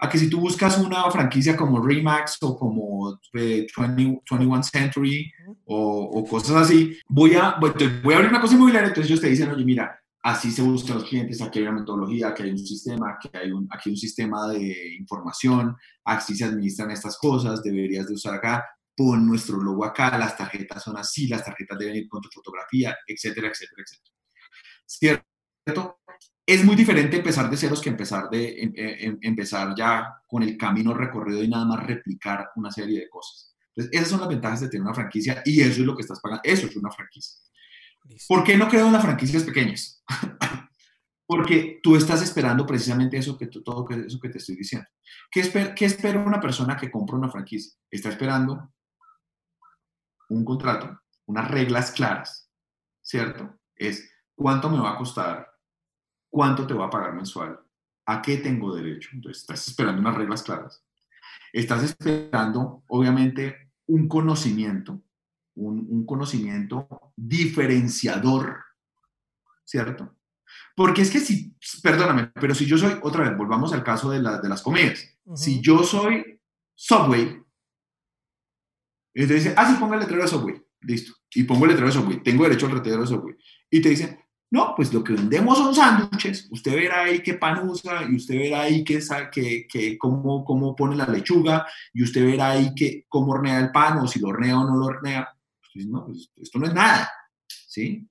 [0.00, 5.32] A que si tú buscas una franquicia como Remax o como 21 eh, Century
[5.64, 9.28] o, o, cosas así, voy a, voy a abrir una cosa inmobiliaria, entonces ellos te
[9.28, 12.58] dicen, oye, mira, así se buscan los clientes, aquí hay una metodología, aquí hay un
[12.58, 18.08] sistema, aquí hay un, aquí un sistema de información, así se administran estas cosas, deberías
[18.08, 18.64] de usar acá,
[19.00, 22.94] pon nuestro logo acá, las tarjetas son así, las tarjetas deben ir con tu fotografía,
[23.06, 24.14] etcétera, etcétera, etcétera.
[24.84, 26.00] ¿Cierto?
[26.44, 30.42] Es muy diferente empezar de ceros que empezar, de, em, em, em, empezar ya con
[30.42, 33.56] el camino recorrido y nada más replicar una serie de cosas.
[33.74, 36.20] Entonces, esas son las ventajas de tener una franquicia y eso es lo que estás
[36.20, 36.42] pagando.
[36.44, 37.40] Eso es una franquicia.
[38.28, 40.04] ¿Por qué no creo en las franquicias pequeñas?
[41.26, 44.88] Porque tú estás esperando precisamente eso que, todo eso que te estoy diciendo.
[45.30, 47.72] ¿Qué, ¿Qué espera una persona que compra una franquicia?
[47.90, 48.70] Está esperando
[50.30, 52.50] un contrato, unas reglas claras,
[53.02, 53.58] ¿cierto?
[53.76, 55.48] Es cuánto me va a costar,
[56.30, 57.60] cuánto te va a pagar mensual,
[58.06, 59.10] a qué tengo derecho.
[59.12, 60.84] Entonces, estás esperando unas reglas claras.
[61.52, 65.02] Estás esperando, obviamente, un conocimiento
[65.54, 68.64] un, conocimiento diferenciador,
[69.64, 70.16] ¿cierto?
[70.74, 74.18] Porque es que si, perdóname, pero si yo soy, otra vez, volvamos al caso de,
[74.18, 75.06] de las comidas.
[75.34, 76.40] Si yo soy
[76.74, 77.42] Subway,
[79.14, 81.14] entonces dice, ah, sí, ponga el letrero de Subway, listo.
[81.34, 83.36] Y pongo el letrero de Subway, tengo derecho al letrero de Subway.
[83.70, 84.18] Y te dicen,
[84.52, 86.48] no, pues lo que vendemos son sándwiches.
[86.50, 89.00] Usted verá ahí qué pan usa y usted verá ahí qué,
[89.32, 93.70] que, que, cómo, cómo pone la lechuga y usted verá ahí que, cómo hornea el
[93.70, 95.28] pan o si lo hornea o no lo hornea.
[95.72, 97.08] Pues, no, pues, esto no es nada,
[97.46, 98.08] ¿sí?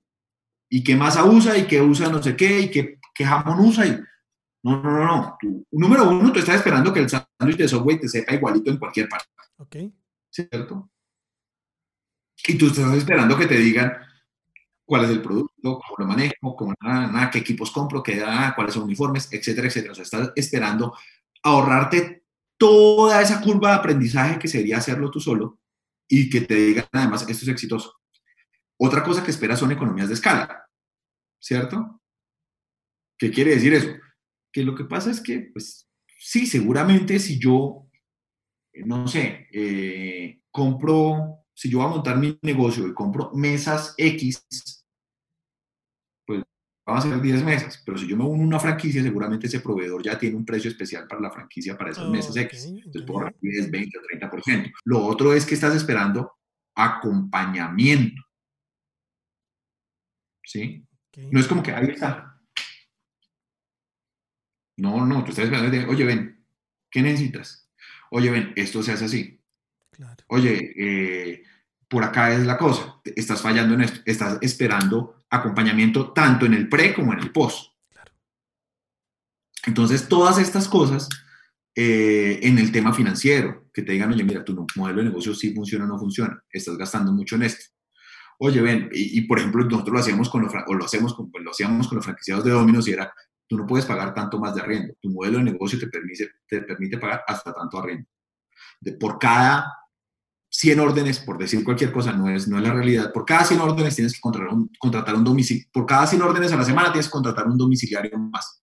[0.70, 1.58] ¿Y qué masa usa?
[1.58, 2.60] ¿Y qué usa no sé qué?
[2.60, 3.86] ¿Y qué, qué jamón usa?
[3.86, 4.00] Y,
[4.62, 5.38] no, no, no, no.
[5.72, 9.08] número uno, tú estás esperando que el sándwich de Subway te sepa igualito en cualquier
[9.08, 9.28] parte.
[9.58, 9.76] Ok.
[10.30, 10.90] ¿Cierto?
[12.46, 13.92] Y tú estás esperando que te digan
[14.84, 18.74] cuál es el producto, cómo lo manejo, cómo, nada, qué equipos compro, qué, ah, cuáles
[18.74, 19.92] son uniformes, etcétera, etcétera.
[19.92, 20.96] O sea, estás esperando
[21.42, 22.24] ahorrarte
[22.56, 25.58] toda esa curva de aprendizaje que sería hacerlo tú solo
[26.08, 28.00] y que te digan además esto es exitoso.
[28.78, 30.66] Otra cosa que espera son economías de escala,
[31.38, 32.00] ¿cierto?
[33.16, 33.90] ¿Qué quiere decir eso?
[34.50, 37.86] Que lo que pasa es que, pues, sí, seguramente si yo,
[38.74, 44.46] no sé, eh, compro, si yo voy a montar mi negocio y compro mesas X
[46.90, 49.60] van a ser 10 mesas, pero si yo me uno a una franquicia, seguramente ese
[49.60, 52.66] proveedor ya tiene un precio especial para la franquicia para esas mesas X.
[52.66, 54.72] Entonces, por 10, 20 o 30%.
[54.84, 56.32] Lo otro es que estás esperando
[56.74, 58.22] acompañamiento.
[60.44, 60.84] ¿Sí?
[61.30, 62.40] No es como que ahí está.
[64.76, 66.44] No, no, tú estás esperando, oye, ven,
[66.90, 67.59] ¿qué necesitas?
[68.10, 69.40] Oye, ven, esto se hace así.
[70.28, 71.42] Oye, eh,
[71.88, 76.68] por acá es la cosa, estás fallando en esto, estás esperando acompañamiento tanto en el
[76.68, 77.72] pre como en el post.
[79.66, 81.08] Entonces, todas estas cosas
[81.74, 85.54] eh, en el tema financiero, que te digan, oye, mira, tu modelo de negocio sí
[85.54, 87.66] funciona o no funciona, estás gastando mucho en esto.
[88.38, 91.44] Oye, ven, y, por ejemplo, nosotros lo hacíamos con los, o lo hacemos con, pues,
[91.44, 93.12] lo hacíamos con los franquiciados de Dominos y era,
[93.50, 94.94] tú no puedes pagar tanto más de arriendo.
[95.00, 98.06] Tu modelo de negocio te permite, te permite pagar hasta tanto arriendo.
[98.80, 99.66] De, por cada
[100.50, 103.12] 100 órdenes, por decir cualquier cosa, no es, no es la realidad.
[103.12, 105.66] Por cada 100 órdenes tienes que contratar un, contratar un domicilio.
[105.72, 108.62] Por cada 100 órdenes a la semana tienes que contratar un domiciliario más.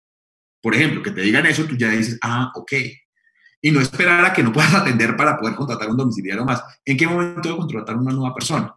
[0.61, 2.71] Por ejemplo, que te digan eso, tú ya dices, ah, ok.
[3.61, 6.63] Y no esperar a que no puedas atender para poder contratar un domiciliario más.
[6.85, 8.73] ¿En qué momento de contratar una nueva persona?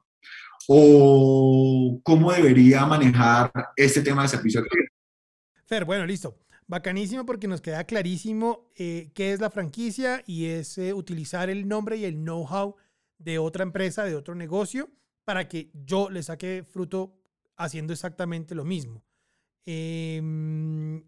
[0.66, 4.91] ¿O cómo debería manejar este tema de servicio al cliente?
[5.72, 6.36] Fer, bueno, listo.
[6.66, 11.66] Bacanísimo porque nos queda clarísimo eh, qué es la franquicia y es eh, utilizar el
[11.66, 12.76] nombre y el know-how
[13.16, 14.90] de otra empresa, de otro negocio,
[15.24, 17.14] para que yo le saque fruto
[17.56, 19.02] haciendo exactamente lo mismo.
[19.64, 21.02] Em,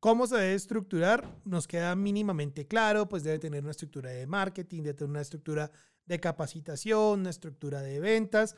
[0.00, 1.32] ¿Cómo se debe estructurar?
[1.44, 5.70] Nos queda mínimamente claro, pues debe tener una estructura de marketing, debe tener una estructura
[6.06, 8.56] de capacitación, una estructura de ventas,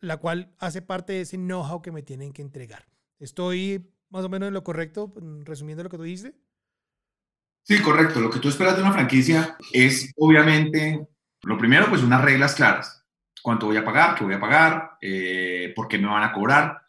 [0.00, 2.88] la cual hace parte de ese know-how que me tienen que entregar.
[3.18, 5.12] Estoy más o menos en lo correcto,
[5.44, 6.34] resumiendo lo que tú dices.
[7.62, 8.20] Sí, correcto.
[8.20, 11.06] Lo que tú esperas de una franquicia es obviamente,
[11.42, 13.04] lo primero, pues unas reglas claras.
[13.42, 14.16] ¿Cuánto voy a pagar?
[14.16, 14.92] ¿Qué voy a pagar?
[15.00, 16.82] Eh, ¿Por qué me van a cobrar?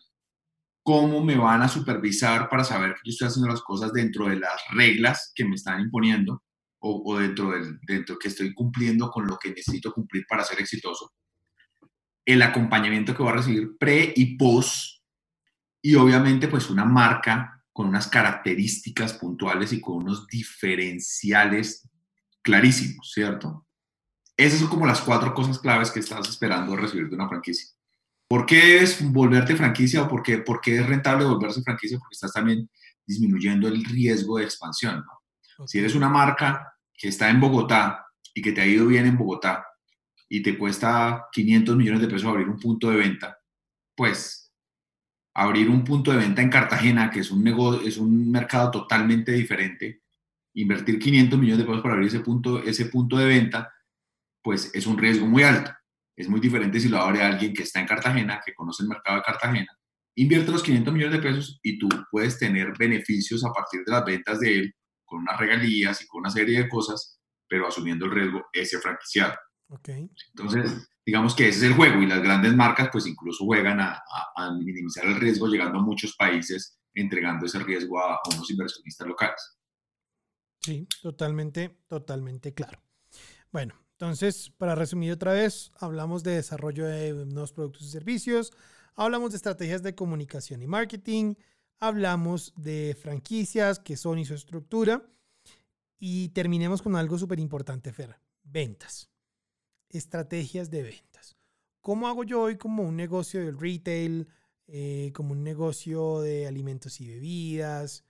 [0.83, 4.37] ¿Cómo me van a supervisar para saber que yo estoy haciendo las cosas dentro de
[4.37, 6.43] las reglas que me están imponiendo
[6.79, 10.59] o, o dentro del dentro que estoy cumpliendo con lo que necesito cumplir para ser
[10.59, 11.13] exitoso?
[12.25, 15.00] El acompañamiento que voy a recibir pre y post
[15.81, 21.89] y obviamente pues una marca con unas características puntuales y con unos diferenciales
[22.41, 23.65] clarísimos, ¿cierto?
[24.35, 27.69] Esas son como las cuatro cosas claves que estás esperando recibir de una franquicia.
[28.27, 31.97] ¿Por qué es volverte franquicia o por qué, por qué es rentable volverse franquicia?
[31.97, 32.69] Porque estás también
[33.05, 35.03] disminuyendo el riesgo de expansión.
[35.65, 39.17] Si eres una marca que está en Bogotá y que te ha ido bien en
[39.17, 39.65] Bogotá
[40.29, 43.37] y te cuesta 500 millones de pesos abrir un punto de venta,
[43.95, 44.40] pues
[45.33, 49.31] abrir un punto de venta en Cartagena, que es un, negocio, es un mercado totalmente
[49.31, 50.01] diferente,
[50.53, 53.73] invertir 500 millones de pesos para abrir ese punto, ese punto de venta,
[54.41, 55.71] pues es un riesgo muy alto.
[56.15, 59.17] Es muy diferente si lo abre alguien que está en Cartagena, que conoce el mercado
[59.17, 59.77] de Cartagena,
[60.15, 64.05] invierte los 500 millones de pesos y tú puedes tener beneficios a partir de las
[64.05, 64.75] ventas de él,
[65.05, 69.35] con unas regalías y con una serie de cosas, pero asumiendo el riesgo ese franquiciado.
[69.69, 70.09] Okay.
[70.29, 74.01] Entonces, digamos que ese es el juego y las grandes marcas pues incluso juegan a,
[74.63, 79.57] minimizar el riesgo llegando a muchos países entregando ese riesgo a, a, unos inversionistas locales.
[80.61, 82.81] Sí, totalmente, totalmente claro.
[83.51, 88.53] Bueno, entonces, para resumir otra vez, hablamos de desarrollo de nuevos productos y servicios,
[88.95, 91.33] hablamos de estrategias de comunicación y marketing,
[91.81, 95.03] hablamos de franquicias, que son y su estructura,
[95.99, 99.10] y terminemos con algo súper importante, Fer, ventas
[99.93, 101.37] estrategias de ventas.
[101.81, 104.27] ¿Cómo hago yo hoy como un negocio del retail,
[104.67, 108.05] eh, como un negocio de alimentos y bebidas,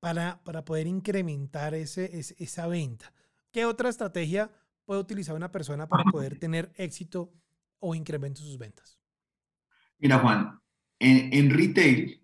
[0.00, 3.12] para, para poder incrementar ese, esa venta?
[3.50, 4.50] ¿Qué otra estrategia
[4.84, 7.32] puede utilizar una persona para poder tener éxito
[7.78, 8.98] o incremento en sus ventas?
[9.98, 10.60] Mira, Juan,
[10.98, 12.22] en, en retail,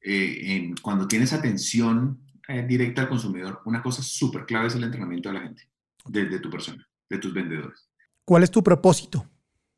[0.00, 4.84] eh, en, cuando tienes atención eh, directa al consumidor, una cosa súper clave es el
[4.84, 5.70] entrenamiento de la gente,
[6.06, 7.88] desde de tu persona de tus vendedores.
[8.24, 9.28] ¿Cuál es tu propósito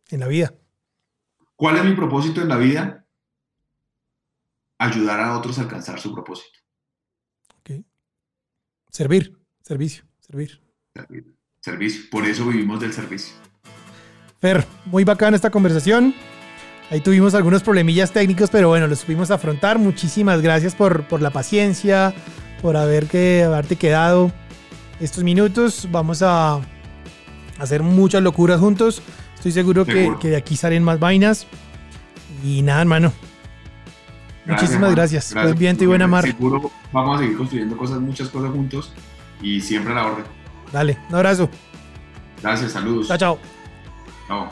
[0.09, 0.55] en la vida?
[1.57, 3.07] ¿Cuál es mi propósito en la vida?
[4.79, 6.59] Ayudar a otros a alcanzar su propósito.
[7.59, 7.83] Ok.
[8.91, 10.63] Servir, servicio, servir.
[10.95, 12.05] Servir, servicio.
[12.11, 13.35] Por eso vivimos del servicio.
[14.39, 16.15] Fer, muy bacana esta conversación.
[16.91, 19.79] Ahí tuvimos algunos problemillas técnicos, pero bueno, los supimos afrontar.
[19.79, 22.15] Muchísimas gracias por, por la paciencia,
[22.63, 24.31] por haber que, haberte quedado
[25.01, 25.89] estos minutos.
[25.91, 26.61] Vamos a
[27.59, 29.03] hacer muchas locuras juntos.
[29.35, 31.47] Estoy seguro, que, que, de aquí salen más vainas.
[32.45, 33.13] Y nada, hermano.
[34.45, 35.33] Muchísimas gracias.
[35.33, 35.45] gracias.
[35.45, 36.25] Buen viento y buena mar.
[36.25, 38.93] Seguro vamos a seguir construyendo cosas, muchas cosas juntos
[39.43, 40.25] y siempre a la orden.
[40.73, 41.51] Dale, un abrazo.
[42.43, 43.09] Gracias, saludos.
[43.09, 43.39] Chao, chao.
[44.29, 44.49] Chao.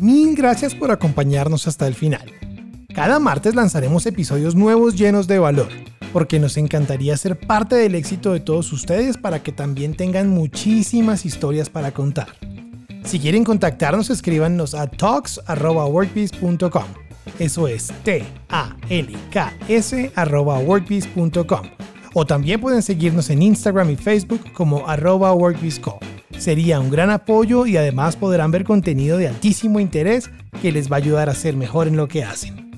[0.00, 2.30] Mil gracias por acompañarnos hasta el final.
[2.94, 8.32] Cada martes lanzaremos episodios nuevos llenos de valor porque nos encantaría ser parte del éxito
[8.32, 12.28] de todos ustedes para que también tengan muchísimas historias para contar.
[13.04, 16.84] Si quieren contactarnos, escríbanos a talks.workpiece.com.
[17.38, 18.42] Eso es T-A-L-K-S
[20.66, 21.62] workpiece.com.
[22.14, 25.34] O también pueden seguirnos en Instagram y Facebook como arroba.
[26.38, 30.96] Sería un gran apoyo y además podrán ver contenido de altísimo interés que les va
[30.96, 32.71] a ayudar a ser mejor en lo que hacen.